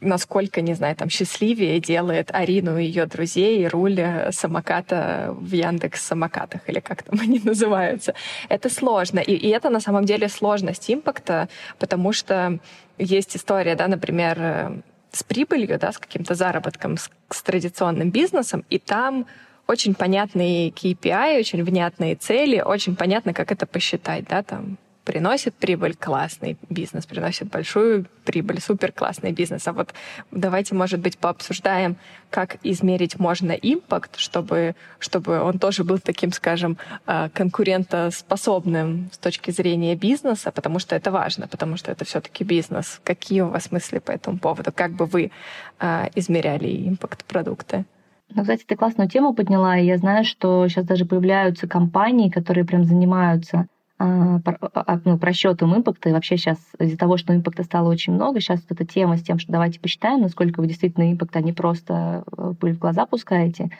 насколько, 0.00 0.62
не 0.62 0.72
знаю, 0.72 0.96
там 0.96 1.10
счастливее 1.10 1.80
делает 1.80 2.30
Арину 2.32 2.78
и 2.78 2.84
ее 2.84 3.04
друзей 3.04 3.68
руль 3.68 4.00
самоката 4.30 5.36
в 5.38 5.52
Яндекс 5.52 6.02
самокатах 6.06 6.62
или 6.66 6.80
как 6.80 7.02
там 7.02 7.20
они 7.22 7.42
называются. 7.44 8.14
Это 8.48 8.70
сложно. 8.70 9.20
И, 9.20 9.34
и 9.34 9.48
это 9.48 9.68
на 9.68 9.80
самом 9.80 10.06
деле 10.06 10.30
сложность 10.30 10.90
импакта, 10.90 11.50
потому 11.78 12.14
что 12.14 12.58
есть 12.96 13.36
история, 13.36 13.74
да, 13.74 13.86
например, 13.86 14.82
с 15.12 15.22
прибылью, 15.22 15.78
да, 15.78 15.92
с 15.92 15.98
каким-то 15.98 16.34
заработком, 16.34 16.96
с, 16.96 17.10
с 17.30 17.42
традиционным 17.42 18.10
бизнесом, 18.10 18.64
и 18.70 18.78
там 18.78 19.26
очень 19.66 19.94
понятные 19.94 20.70
KPI, 20.70 21.38
очень 21.38 21.62
внятные 21.62 22.14
цели, 22.16 22.60
очень 22.60 22.96
понятно, 22.96 23.34
как 23.34 23.52
это 23.52 23.66
посчитать, 23.66 24.24
да, 24.28 24.42
там 24.42 24.78
приносит 25.08 25.54
прибыль 25.54 25.94
классный 25.94 26.58
бизнес, 26.68 27.06
приносит 27.06 27.48
большую 27.48 28.04
прибыль, 28.26 28.60
супер 28.60 28.92
классный 28.92 29.32
бизнес. 29.32 29.66
А 29.66 29.72
вот 29.72 29.94
давайте, 30.30 30.74
может 30.74 31.00
быть, 31.00 31.16
пообсуждаем, 31.16 31.96
как 32.28 32.58
измерить 32.62 33.18
можно 33.18 33.52
импакт, 33.52 34.18
чтобы, 34.18 34.74
чтобы 34.98 35.40
он 35.40 35.58
тоже 35.58 35.82
был 35.82 35.98
таким, 35.98 36.30
скажем, 36.30 36.76
а, 37.06 37.30
конкурентоспособным 37.30 39.08
с 39.10 39.16
точки 39.16 39.50
зрения 39.50 39.94
бизнеса, 39.94 40.50
потому 40.50 40.78
что 40.78 40.94
это 40.94 41.10
важно, 41.10 41.48
потому 41.48 41.78
что 41.78 41.90
это 41.90 42.04
все-таки 42.04 42.44
бизнес. 42.44 43.00
Какие 43.02 43.40
у 43.40 43.48
вас 43.48 43.72
мысли 43.72 44.00
по 44.00 44.10
этому 44.10 44.38
поводу? 44.38 44.72
Как 44.72 44.90
бы 44.92 45.06
вы 45.06 45.30
а, 45.78 46.10
измеряли 46.14 46.86
импакт 46.86 47.24
продукта? 47.24 47.86
Ну, 48.34 48.42
кстати, 48.42 48.64
ты 48.66 48.76
классную 48.76 49.08
тему 49.08 49.32
подняла, 49.32 49.78
и 49.78 49.86
я 49.86 49.96
знаю, 49.96 50.26
что 50.26 50.68
сейчас 50.68 50.84
даже 50.84 51.06
появляются 51.06 51.66
компании, 51.66 52.28
которые 52.28 52.66
прям 52.66 52.84
занимаются 52.84 53.68
а, 53.98 54.40
а, 54.44 55.00
ну, 55.04 55.18
просчетом 55.18 55.76
импакта. 55.76 56.08
И 56.08 56.12
вообще 56.12 56.36
сейчас 56.36 56.58
из-за 56.78 56.96
того, 56.96 57.16
что 57.16 57.34
импакта 57.34 57.64
стало 57.64 57.90
очень 57.90 58.12
много, 58.12 58.40
сейчас 58.40 58.60
вот 58.68 58.80
эта 58.80 58.86
тема 58.90 59.16
с 59.16 59.22
тем, 59.22 59.38
что 59.38 59.50
давайте 59.50 59.80
посчитаем, 59.80 60.20
насколько 60.20 60.60
вы 60.60 60.68
действительно 60.68 61.12
импакт, 61.12 61.34
а 61.34 61.40
не 61.40 61.52
просто 61.52 62.24
э, 62.36 62.54
пыль 62.60 62.74
в 62.74 62.78
глаза 62.78 63.06
пускаете. 63.06 63.70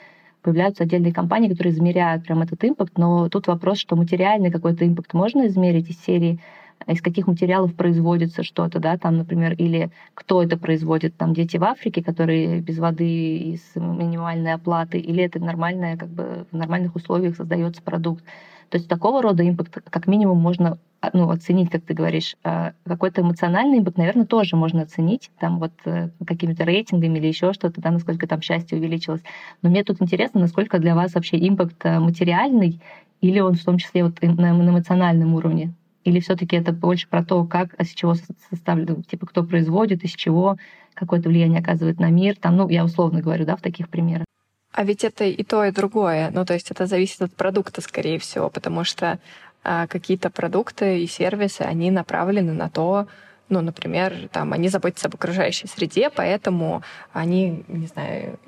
Появляются 0.41 0.83
отдельные 0.83 1.13
компании, 1.13 1.49
которые 1.49 1.73
измеряют 1.73 2.25
прям 2.25 2.41
этот 2.41 2.63
импакт, 2.63 2.97
но 2.97 3.29
тут 3.29 3.47
вопрос, 3.47 3.77
что 3.77 3.95
материальный 3.95 4.51
какой-то 4.51 4.85
импакт 4.85 5.13
можно 5.13 5.47
измерить 5.47 5.89
из 5.89 5.99
серии 6.03 6.39
из 6.87 7.01
каких 7.01 7.27
материалов 7.27 7.75
производится 7.75 8.43
что-то, 8.43 8.79
да, 8.79 8.97
там, 8.97 9.17
например, 9.17 9.53
или 9.53 9.91
кто 10.13 10.41
это 10.41 10.57
производит, 10.57 11.15
там, 11.17 11.33
дети 11.33 11.57
в 11.57 11.63
Африке, 11.63 12.03
которые 12.03 12.61
без 12.61 12.79
воды 12.79 13.37
и 13.37 13.57
с 13.57 13.75
минимальной 13.75 14.53
оплатой, 14.53 15.01
или 15.01 15.23
это 15.23 15.39
нормальная, 15.39 15.97
как 15.97 16.09
бы, 16.09 16.45
в 16.51 16.55
нормальных 16.55 16.95
условиях 16.95 17.35
создается 17.35 17.81
продукт. 17.81 18.23
То 18.69 18.77
есть 18.77 18.87
такого 18.87 19.21
рода 19.21 19.47
импакт 19.47 19.81
как 19.89 20.07
минимум 20.07 20.39
можно 20.39 20.77
а, 21.01 21.09
ну, 21.13 21.29
оценить, 21.29 21.69
как 21.69 21.83
ты 21.83 21.93
говоришь. 21.93 22.35
А 22.43 22.73
какой-то 22.85 23.21
эмоциональный 23.21 23.79
импакт, 23.79 23.97
наверное, 23.97 24.25
тоже 24.25 24.55
можно 24.55 24.83
оценить, 24.83 25.31
там 25.39 25.59
вот 25.59 25.71
э, 25.85 26.09
какими-то 26.25 26.65
рейтингами 26.65 27.17
или 27.17 27.27
еще 27.27 27.53
что-то, 27.53 27.81
да, 27.81 27.89
насколько 27.89 28.27
там 28.27 28.41
счастье 28.41 28.77
увеличилось. 28.77 29.21
Но 29.61 29.69
мне 29.69 29.83
тут 29.83 30.01
интересно, 30.01 30.39
насколько 30.39 30.77
для 30.77 30.95
вас 30.95 31.15
вообще 31.15 31.37
импакт 31.47 31.83
э, 31.83 31.99
материальный, 31.99 32.79
или 33.21 33.39
он 33.39 33.55
в 33.55 33.63
том 33.63 33.77
числе 33.77 34.03
вот 34.03 34.21
на, 34.21 34.53
на 34.53 34.69
эмоциональном 34.69 35.33
уровне? 35.33 35.73
Или 36.03 36.19
все-таки 36.19 36.55
это 36.55 36.71
больше 36.71 37.07
про 37.07 37.23
то, 37.23 37.43
как, 37.45 37.73
из 37.79 37.89
чего 37.89 38.15
составлено, 38.49 39.01
типа 39.03 39.27
кто 39.27 39.43
производит, 39.43 40.03
из 40.03 40.11
чего, 40.11 40.57
какое-то 40.93 41.29
влияние 41.29 41.59
оказывает 41.59 41.99
на 41.99 42.09
мир, 42.09 42.35
там, 42.35 42.57
ну, 42.57 42.69
я 42.69 42.83
условно 42.83 43.21
говорю, 43.21 43.45
да, 43.45 43.55
в 43.55 43.61
таких 43.61 43.89
примерах. 43.89 44.25
А 44.71 44.83
ведь 44.83 45.03
это 45.03 45.25
и 45.25 45.43
то, 45.43 45.65
и 45.65 45.71
другое. 45.71 46.29
Ну, 46.31 46.45
то 46.45 46.53
есть 46.53 46.71
это 46.71 46.85
зависит 46.85 47.21
от 47.21 47.33
продукта, 47.33 47.81
скорее 47.81 48.19
всего, 48.19 48.49
потому 48.49 48.83
что 48.83 49.19
а, 49.63 49.87
какие-то 49.87 50.29
продукты 50.29 51.01
и 51.01 51.07
сервисы, 51.07 51.61
они 51.61 51.91
направлены 51.91 52.53
на 52.53 52.69
то, 52.69 53.07
ну, 53.49 53.61
например, 53.61 54.29
там, 54.31 54.53
они 54.53 54.69
заботятся 54.69 55.07
об 55.07 55.15
окружающей 55.15 55.67
среде, 55.67 56.09
поэтому 56.09 56.83
они, 57.13 57.63
не 57.67 57.87
знаю, 57.87 58.39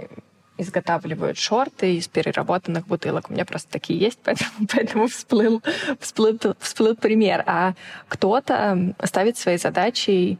изготавливают 0.61 1.37
шорты 1.37 1.95
из 1.95 2.07
переработанных 2.07 2.87
бутылок. 2.87 3.29
У 3.29 3.33
меня 3.33 3.45
просто 3.45 3.71
такие 3.71 3.99
есть, 3.99 4.19
поэтому, 4.23 4.67
поэтому 4.73 5.07
всплыл, 5.07 5.61
всплыл, 5.99 6.39
всплыл 6.59 6.95
пример. 6.95 7.43
А 7.45 7.73
кто-то 8.07 8.95
ставит 9.03 9.37
своей 9.37 9.57
задачей, 9.57 10.37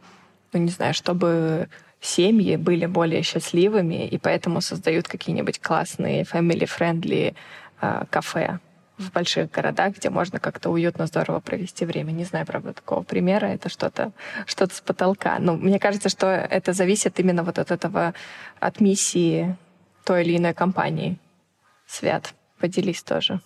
ну, 0.52 0.60
не 0.60 0.70
знаю, 0.70 0.94
чтобы 0.94 1.68
семьи 2.00 2.56
были 2.56 2.86
более 2.86 3.22
счастливыми, 3.22 4.06
и 4.06 4.18
поэтому 4.18 4.60
создают 4.60 5.08
какие-нибудь 5.08 5.60
классные 5.60 6.24
family-friendly 6.24 7.34
э, 7.80 8.04
кафе 8.10 8.58
в 8.98 9.12
больших 9.12 9.50
городах, 9.50 9.96
где 9.96 10.10
можно 10.10 10.38
как-то 10.38 10.70
уютно, 10.70 11.06
здорово 11.06 11.40
провести 11.40 11.84
время. 11.84 12.12
Не 12.12 12.24
знаю, 12.24 12.46
правда, 12.46 12.72
такого 12.72 13.02
примера. 13.02 13.46
Это 13.46 13.68
что-то 13.68 14.12
что 14.46 14.66
с 14.66 14.80
потолка. 14.80 15.38
Но 15.38 15.56
мне 15.56 15.78
кажется, 15.78 16.08
что 16.08 16.26
это 16.26 16.72
зависит 16.72 17.18
именно 17.18 17.42
вот 17.42 17.58
от 17.58 17.70
этого, 17.70 18.14
от 18.60 18.80
миссии 18.80 19.56
той 20.04 20.22
или 20.22 20.36
иной 20.36 20.54
компании. 20.54 21.16
Свят, 21.86 22.34
поделись 22.60 23.02
тоже. 23.02 23.40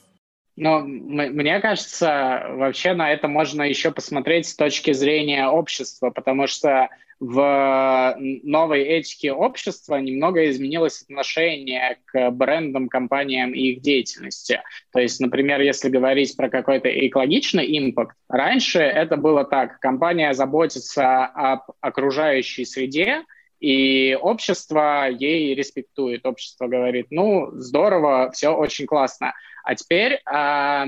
Но 0.57 0.81
мне 0.81 1.61
кажется, 1.61 2.47
вообще 2.51 2.95
на 2.95 3.13
это 3.13 3.29
можно 3.29 3.63
еще 3.63 3.91
посмотреть 3.91 4.49
с 4.49 4.57
точки 4.57 4.93
зрения 4.93 5.49
общества, 5.49 6.11
потому 6.11 6.47
что 6.47 6.89
в 7.19 8.17
новой 8.19 8.83
этике 8.83 9.33
общества 9.33 9.97
немного 9.97 10.51
изменилось 10.51 11.03
отношение 11.03 11.99
к 12.05 12.31
брендам, 12.31 12.89
компаниям 12.89 13.53
и 13.53 13.73
их 13.73 13.81
деятельности. 13.81 14.63
То 14.93 15.01
есть, 15.01 15.21
например, 15.21 15.61
если 15.61 15.89
говорить 15.89 16.37
про 16.37 16.51
какой-то 16.51 16.89
экологичный 16.89 17.67
импакт, 17.79 18.17
раньше 18.29 18.81
это 18.81 19.17
было 19.17 19.45
так. 19.45 19.79
Компания 19.81 20.35
заботится 20.35 21.25
об 21.27 21.63
окружающей 21.81 22.67
среде, 22.67 23.23
и 23.67 24.15
общество 24.15 25.09
ей 25.11 25.53
респектует. 25.57 26.25
Общество 26.25 26.69
говорит, 26.69 27.09
ну, 27.11 27.51
здорово, 27.55 28.31
все 28.31 28.51
очень 28.51 28.87
классно. 28.87 29.35
А 29.65 29.75
теперь 29.75 30.13
э, 30.13 30.85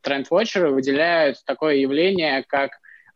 тренд-вотчеры 0.00 0.70
выделяют 0.70 1.36
такое 1.46 1.76
явление, 1.76 2.42
как 2.48 2.72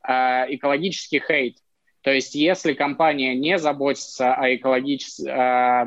э, 0.07 0.55
экологический 0.55 1.21
хейт. 1.21 1.57
То 2.03 2.13
есть 2.13 2.37
если 2.37 2.75
компания 2.75 3.35
не 3.35 3.59
заботится 3.59 4.33
о 4.33 4.55
экологич... 4.55 5.19
э, 5.27 5.85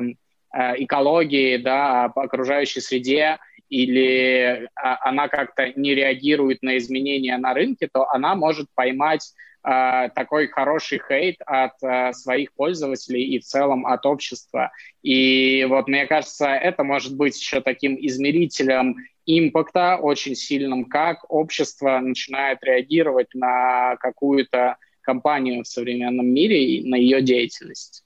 экологии, 0.50 1.58
да, 1.58 2.04
об 2.04 2.18
окружающей 2.18 2.80
среде, 2.80 3.38
или 3.68 4.68
она 4.74 5.28
как-то 5.28 5.72
не 5.76 5.94
реагирует 5.94 6.62
на 6.62 6.78
изменения 6.78 7.36
на 7.36 7.52
рынке, 7.52 7.86
то 7.92 8.08
она 8.08 8.34
может 8.34 8.66
поймать 8.74 9.34
э, 9.64 10.08
такой 10.14 10.48
хороший 10.48 11.00
хейт 11.06 11.36
от 11.46 11.72
э, 11.82 12.12
своих 12.12 12.52
пользователей 12.54 13.24
и 13.24 13.38
в 13.38 13.44
целом 13.44 13.86
от 13.86 14.04
общества. 14.06 14.72
И 15.02 15.64
вот 15.68 15.88
мне 15.88 16.06
кажется, 16.06 16.46
это 16.48 16.84
может 16.84 17.16
быть 17.16 17.38
еще 17.38 17.60
таким 17.60 17.96
измерителем 18.00 18.96
импакта 19.26 19.96
очень 19.96 20.34
сильным, 20.34 20.86
как 20.86 21.30
общество 21.30 21.98
начинает 22.00 22.62
реагировать 22.62 23.28
на 23.34 23.96
какую-то 23.96 24.76
компанию 25.02 25.64
в 25.64 25.68
современном 25.68 26.26
мире 26.26 26.64
и 26.64 26.88
на 26.88 26.96
ее 26.96 27.22
деятельность. 27.22 28.04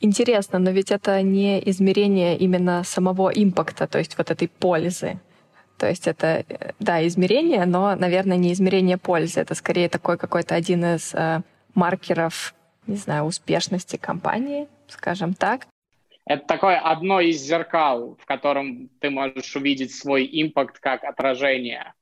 Интересно, 0.00 0.58
но 0.58 0.70
ведь 0.70 0.90
это 0.90 1.22
не 1.22 1.58
измерение 1.70 2.36
именно 2.36 2.82
самого 2.84 3.30
импакта, 3.30 3.86
то 3.86 3.98
есть 3.98 4.18
вот 4.18 4.30
этой 4.30 4.48
пользы. 4.48 5.18
То 5.78 5.88
есть 5.88 6.06
это, 6.06 6.44
да, 6.78 7.06
измерение, 7.06 7.64
но, 7.66 7.94
наверное, 7.96 8.36
не 8.36 8.52
измерение 8.52 8.96
пользы. 8.96 9.40
Это 9.40 9.54
скорее 9.54 9.88
такой 9.88 10.16
какой-то 10.16 10.54
один 10.54 10.84
из 10.84 11.14
э, 11.14 11.40
маркеров, 11.74 12.54
не 12.86 12.96
знаю, 12.96 13.24
успешности 13.24 13.96
компании, 13.96 14.68
скажем 14.88 15.34
так. 15.34 15.66
Это 16.26 16.46
такое 16.46 16.78
одно 16.78 17.20
из 17.20 17.40
зеркал, 17.42 18.16
в 18.20 18.24
котором 18.24 18.88
ты 19.00 19.10
можешь 19.10 19.54
увидеть 19.56 19.94
свой 19.94 20.28
импакт 20.30 20.78
как 20.78 21.04
отражение. 21.04 21.92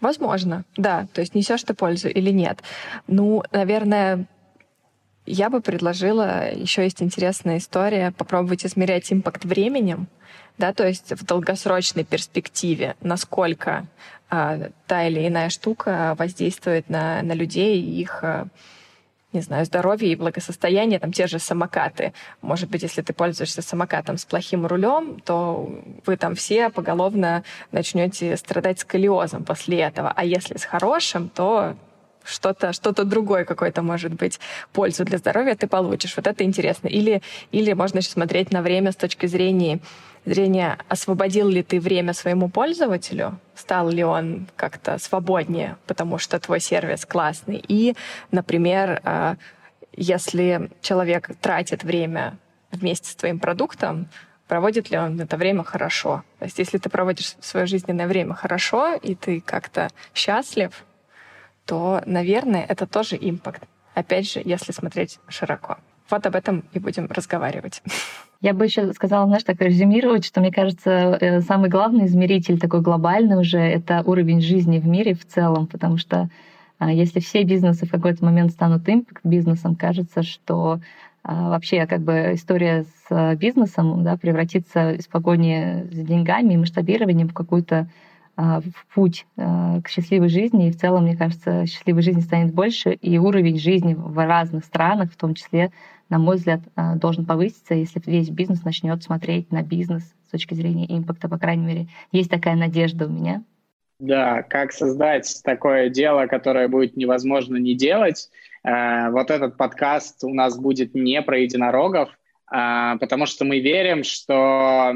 Возможно, 0.00 0.64
да. 0.76 1.06
То 1.12 1.20
есть 1.20 1.34
несешь 1.34 1.62
ты 1.62 1.74
пользу 1.74 2.08
или 2.08 2.30
нет. 2.30 2.62
Ну, 3.06 3.42
наверное, 3.52 4.26
я 5.26 5.50
бы 5.50 5.60
предложила, 5.60 6.50
еще 6.52 6.84
есть 6.84 7.02
интересная 7.02 7.58
история, 7.58 8.12
попробовать 8.16 8.64
измерять 8.64 9.12
импакт 9.12 9.44
временем, 9.44 10.08
да, 10.60 10.72
то 10.72 10.86
есть 10.86 11.12
в 11.12 11.24
долгосрочной 11.24 12.04
перспективе, 12.04 12.94
насколько 13.00 13.86
а, 14.28 14.70
та 14.86 15.08
или 15.08 15.26
иная 15.26 15.48
штука 15.48 16.14
воздействует 16.18 16.88
на, 16.88 17.22
на 17.22 17.32
людей 17.32 17.80
и 17.80 18.00
их 18.00 18.22
а, 18.22 18.46
не 19.32 19.40
знаю, 19.40 19.64
здоровье 19.64 20.12
и 20.12 20.16
благосостояние, 20.16 20.98
там 20.98 21.12
те 21.12 21.26
же 21.26 21.38
самокаты. 21.38 22.12
Может 22.42 22.68
быть, 22.68 22.82
если 22.82 23.02
ты 23.02 23.12
пользуешься 23.12 23.62
самокатом 23.62 24.18
с 24.18 24.24
плохим 24.24 24.66
рулем, 24.66 25.20
то 25.20 25.82
вы 26.04 26.16
там 26.16 26.34
все 26.34 26.68
поголовно 26.68 27.44
начнете 27.70 28.36
страдать 28.36 28.80
сколиозом 28.80 29.44
после 29.44 29.80
этого. 29.80 30.12
А 30.14 30.24
если 30.24 30.56
с 30.56 30.64
хорошим, 30.64 31.28
то 31.28 31.76
что-то 32.24 32.72
что 32.72 32.92
другое 32.92 33.44
какое-то 33.44 33.82
может 33.82 34.14
быть 34.14 34.40
пользу 34.72 35.04
для 35.04 35.18
здоровья 35.18 35.54
ты 35.54 35.66
получишь. 35.66 36.16
Вот 36.16 36.26
это 36.26 36.44
интересно. 36.44 36.88
Или, 36.88 37.22
или 37.52 37.72
можно 37.72 37.98
еще 37.98 38.10
смотреть 38.10 38.52
на 38.52 38.62
время 38.62 38.92
с 38.92 38.96
точки 38.96 39.26
зрения, 39.26 39.80
зрения, 40.24 40.78
освободил 40.88 41.48
ли 41.48 41.62
ты 41.62 41.80
время 41.80 42.12
своему 42.12 42.48
пользователю, 42.48 43.38
стал 43.54 43.88
ли 43.88 44.04
он 44.04 44.48
как-то 44.56 44.98
свободнее, 44.98 45.76
потому 45.86 46.18
что 46.18 46.38
твой 46.38 46.60
сервис 46.60 47.04
классный. 47.04 47.62
И, 47.66 47.94
например, 48.30 49.00
а, 49.04 49.36
если 49.92 50.70
человек 50.80 51.30
тратит 51.40 51.84
время 51.84 52.38
вместе 52.70 53.10
с 53.10 53.16
твоим 53.16 53.38
продуктом, 53.38 54.08
проводит 54.46 54.90
ли 54.90 54.98
он 54.98 55.20
это 55.20 55.36
время 55.36 55.62
хорошо. 55.62 56.24
То 56.38 56.44
есть 56.44 56.58
если 56.58 56.78
ты 56.78 56.88
проводишь 56.88 57.36
свое 57.40 57.66
жизненное 57.66 58.06
время 58.06 58.34
хорошо, 58.34 58.94
и 58.94 59.14
ты 59.14 59.40
как-то 59.40 59.90
счастлив, 60.14 60.84
то, 61.66 62.02
наверное, 62.06 62.64
это 62.68 62.86
тоже 62.86 63.16
импакт. 63.20 63.62
Опять 63.94 64.30
же, 64.30 64.42
если 64.44 64.72
смотреть 64.72 65.18
широко. 65.28 65.78
Вот 66.08 66.26
об 66.26 66.34
этом 66.34 66.64
и 66.72 66.78
будем 66.78 67.06
разговаривать. 67.06 67.82
Я 68.42 68.54
бы 68.54 68.64
еще 68.64 68.92
сказала, 68.94 69.26
знаешь, 69.26 69.44
так 69.44 69.60
резюмировать, 69.60 70.24
что, 70.24 70.40
мне 70.40 70.50
кажется, 70.50 70.90
э, 71.20 71.40
самый 71.42 71.68
главный 71.68 72.06
измеритель 72.06 72.58
такой 72.58 72.80
глобальный 72.80 73.38
уже— 73.38 73.58
это 73.58 74.02
уровень 74.06 74.40
жизни 74.40 74.78
в 74.78 74.86
мире 74.86 75.12
в 75.14 75.26
целом, 75.26 75.66
потому 75.66 75.98
что 75.98 76.30
а, 76.78 76.90
если 76.90 77.20
все 77.20 77.42
бизнесы 77.42 77.84
в 77.84 77.90
какой-то 77.90 78.24
момент 78.24 78.52
станут 78.52 78.88
импакт-бизнесом, 78.88 79.76
кажется, 79.76 80.22
что 80.22 80.80
а, 81.22 81.50
вообще 81.50 81.86
как 81.86 82.00
бы 82.00 82.30
история 82.32 82.86
с 83.08 83.36
бизнесом 83.36 84.02
да, 84.02 84.16
превратится 84.16 84.92
из 84.92 85.06
погони 85.06 85.86
с 85.92 85.98
деньгами 85.98 86.54
и 86.54 86.56
масштабированием 86.56 87.28
в 87.28 87.34
какую-то 87.34 87.76
а, 87.76 87.86
в 88.40 88.94
путь 88.94 89.26
а, 89.36 89.80
к 89.82 89.88
счастливой 89.88 90.28
жизни. 90.28 90.68
И 90.68 90.70
в 90.70 90.78
целом, 90.78 91.04
мне 91.04 91.16
кажется, 91.16 91.66
счастливой 91.66 92.02
жизни 92.02 92.20
станет 92.20 92.54
больше, 92.54 92.92
и 92.92 93.18
уровень 93.18 93.58
жизни 93.58 93.94
в 93.94 94.24
разных 94.26 94.64
странах, 94.64 95.12
в 95.12 95.16
том 95.16 95.34
числе, 95.34 95.72
на 96.08 96.18
мой 96.18 96.36
взгляд, 96.36 96.60
а, 96.76 96.96
должен 96.96 97.26
повыситься, 97.26 97.74
если 97.74 98.00
весь 98.06 98.30
бизнес 98.30 98.64
начнет 98.64 99.02
смотреть 99.02 99.52
на 99.52 99.62
бизнес 99.62 100.02
с 100.26 100.30
точки 100.30 100.54
зрения 100.54 100.86
импакта, 100.86 101.28
по 101.28 101.38
крайней 101.38 101.66
мере. 101.66 101.88
Есть 102.12 102.30
такая 102.30 102.56
надежда 102.56 103.06
у 103.06 103.10
меня. 103.10 103.42
Да, 103.98 104.42
как 104.42 104.72
создать 104.72 105.40
такое 105.44 105.90
дело, 105.90 106.26
которое 106.26 106.68
будет 106.68 106.96
невозможно 106.96 107.56
не 107.56 107.74
делать. 107.74 108.30
Вот 108.64 109.30
этот 109.30 109.58
подкаст 109.58 110.24
у 110.24 110.32
нас 110.32 110.58
будет 110.58 110.94
не 110.94 111.20
про 111.20 111.38
единорогов, 111.38 112.08
потому 112.46 113.26
что 113.26 113.44
мы 113.44 113.60
верим, 113.60 114.02
что 114.02 114.94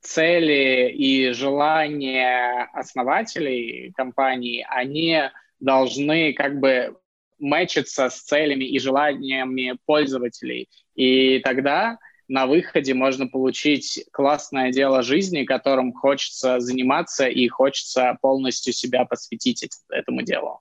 цели 0.00 0.90
и 0.90 1.32
желания 1.32 2.68
основателей 2.72 3.92
компании, 3.96 4.66
они 4.68 5.22
должны 5.60 6.32
как 6.32 6.58
бы 6.58 6.96
мэчиться 7.38 8.10
с 8.10 8.20
целями 8.20 8.64
и 8.64 8.78
желаниями 8.78 9.76
пользователей. 9.86 10.68
И 10.94 11.40
тогда 11.40 11.98
на 12.28 12.46
выходе 12.46 12.94
можно 12.94 13.26
получить 13.26 14.04
классное 14.12 14.70
дело 14.70 15.02
жизни, 15.02 15.44
которым 15.44 15.92
хочется 15.92 16.60
заниматься 16.60 17.26
и 17.26 17.48
хочется 17.48 18.16
полностью 18.20 18.72
себя 18.72 19.04
посвятить 19.04 19.68
этому 19.90 20.22
делу. 20.22 20.60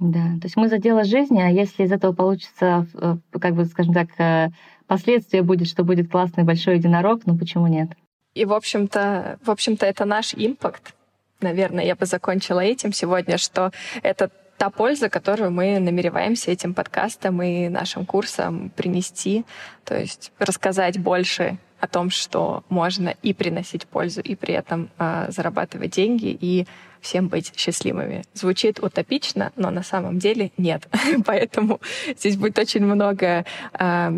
Да, 0.00 0.24
то 0.40 0.44
есть 0.44 0.56
мы 0.56 0.68
за 0.68 0.78
дело 0.78 1.04
жизни, 1.04 1.40
а 1.40 1.48
если 1.48 1.84
из 1.84 1.92
этого 1.92 2.12
получится, 2.12 2.88
э, 2.94 3.16
как 3.38 3.54
бы, 3.54 3.64
скажем 3.66 3.94
так, 3.94 4.08
э, 4.18 4.48
последствие 4.88 5.44
будет, 5.44 5.68
что 5.68 5.84
будет 5.84 6.10
классный 6.10 6.42
большой 6.42 6.78
единорог, 6.78 7.24
ну 7.26 7.38
почему 7.38 7.68
нет? 7.68 7.90
И, 8.34 8.44
в 8.44 8.52
общем-то, 8.52 9.38
в 9.42 9.50
общем-то, 9.50 9.86
это 9.86 10.04
наш 10.04 10.34
импакт. 10.34 10.94
Наверное, 11.40 11.84
я 11.84 11.94
бы 11.94 12.06
закончила 12.06 12.60
этим 12.60 12.92
сегодня, 12.92 13.38
что 13.38 13.70
это 14.02 14.30
та 14.56 14.70
польза, 14.70 15.08
которую 15.08 15.50
мы 15.50 15.78
намереваемся 15.78 16.50
этим 16.50 16.74
подкастом 16.74 17.42
и 17.42 17.68
нашим 17.68 18.06
курсом 18.06 18.70
принести. 18.70 19.44
То 19.84 19.98
есть 19.98 20.32
рассказать 20.38 20.98
больше 20.98 21.58
о 21.80 21.86
том, 21.86 22.10
что 22.10 22.64
можно 22.68 23.14
и 23.22 23.34
приносить 23.34 23.86
пользу, 23.86 24.20
и 24.20 24.34
при 24.34 24.54
этом 24.54 24.88
э, 24.98 25.26
зарабатывать 25.28 25.90
деньги, 25.90 26.36
и 26.40 26.66
всем 27.00 27.28
быть 27.28 27.52
счастливыми. 27.56 28.24
Звучит 28.32 28.82
утопично, 28.82 29.52
но 29.56 29.70
на 29.70 29.82
самом 29.82 30.18
деле 30.18 30.50
нет. 30.56 30.88
Поэтому 31.26 31.80
здесь 32.16 32.36
будет 32.36 32.58
очень 32.58 32.84
много 32.84 33.44
э, 33.78 34.12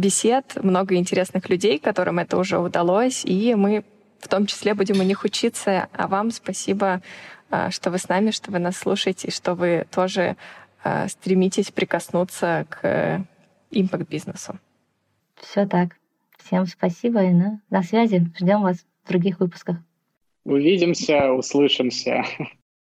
бесед, 0.00 0.56
много 0.62 0.96
интересных 0.96 1.48
людей, 1.48 1.78
которым 1.78 2.18
это 2.18 2.38
уже 2.38 2.58
удалось, 2.58 3.24
и 3.24 3.54
мы 3.54 3.84
в 4.18 4.28
том 4.28 4.46
числе 4.46 4.74
будем 4.74 5.00
у 5.00 5.02
них 5.02 5.24
учиться. 5.24 5.88
А 5.92 6.08
вам 6.08 6.30
спасибо, 6.30 7.02
а, 7.50 7.70
что 7.70 7.90
вы 7.90 7.98
с 7.98 8.08
нами, 8.08 8.30
что 8.30 8.50
вы 8.50 8.58
нас 8.58 8.76
слушаете, 8.76 9.28
и 9.28 9.30
что 9.30 9.54
вы 9.54 9.86
тоже 9.90 10.36
а, 10.82 11.08
стремитесь 11.08 11.70
прикоснуться 11.70 12.66
к 12.68 13.24
импакт-бизнесу. 13.70 14.58
Все 15.36 15.66
так. 15.66 15.96
Всем 16.38 16.66
спасибо 16.66 17.22
и 17.22 17.30
на, 17.30 17.60
на 17.70 17.82
связи. 17.82 18.30
Ждем 18.38 18.62
вас 18.62 18.78
в 19.04 19.08
других 19.08 19.40
выпусках. 19.40 19.76
Увидимся, 20.44 21.32
услышимся. 21.32 22.24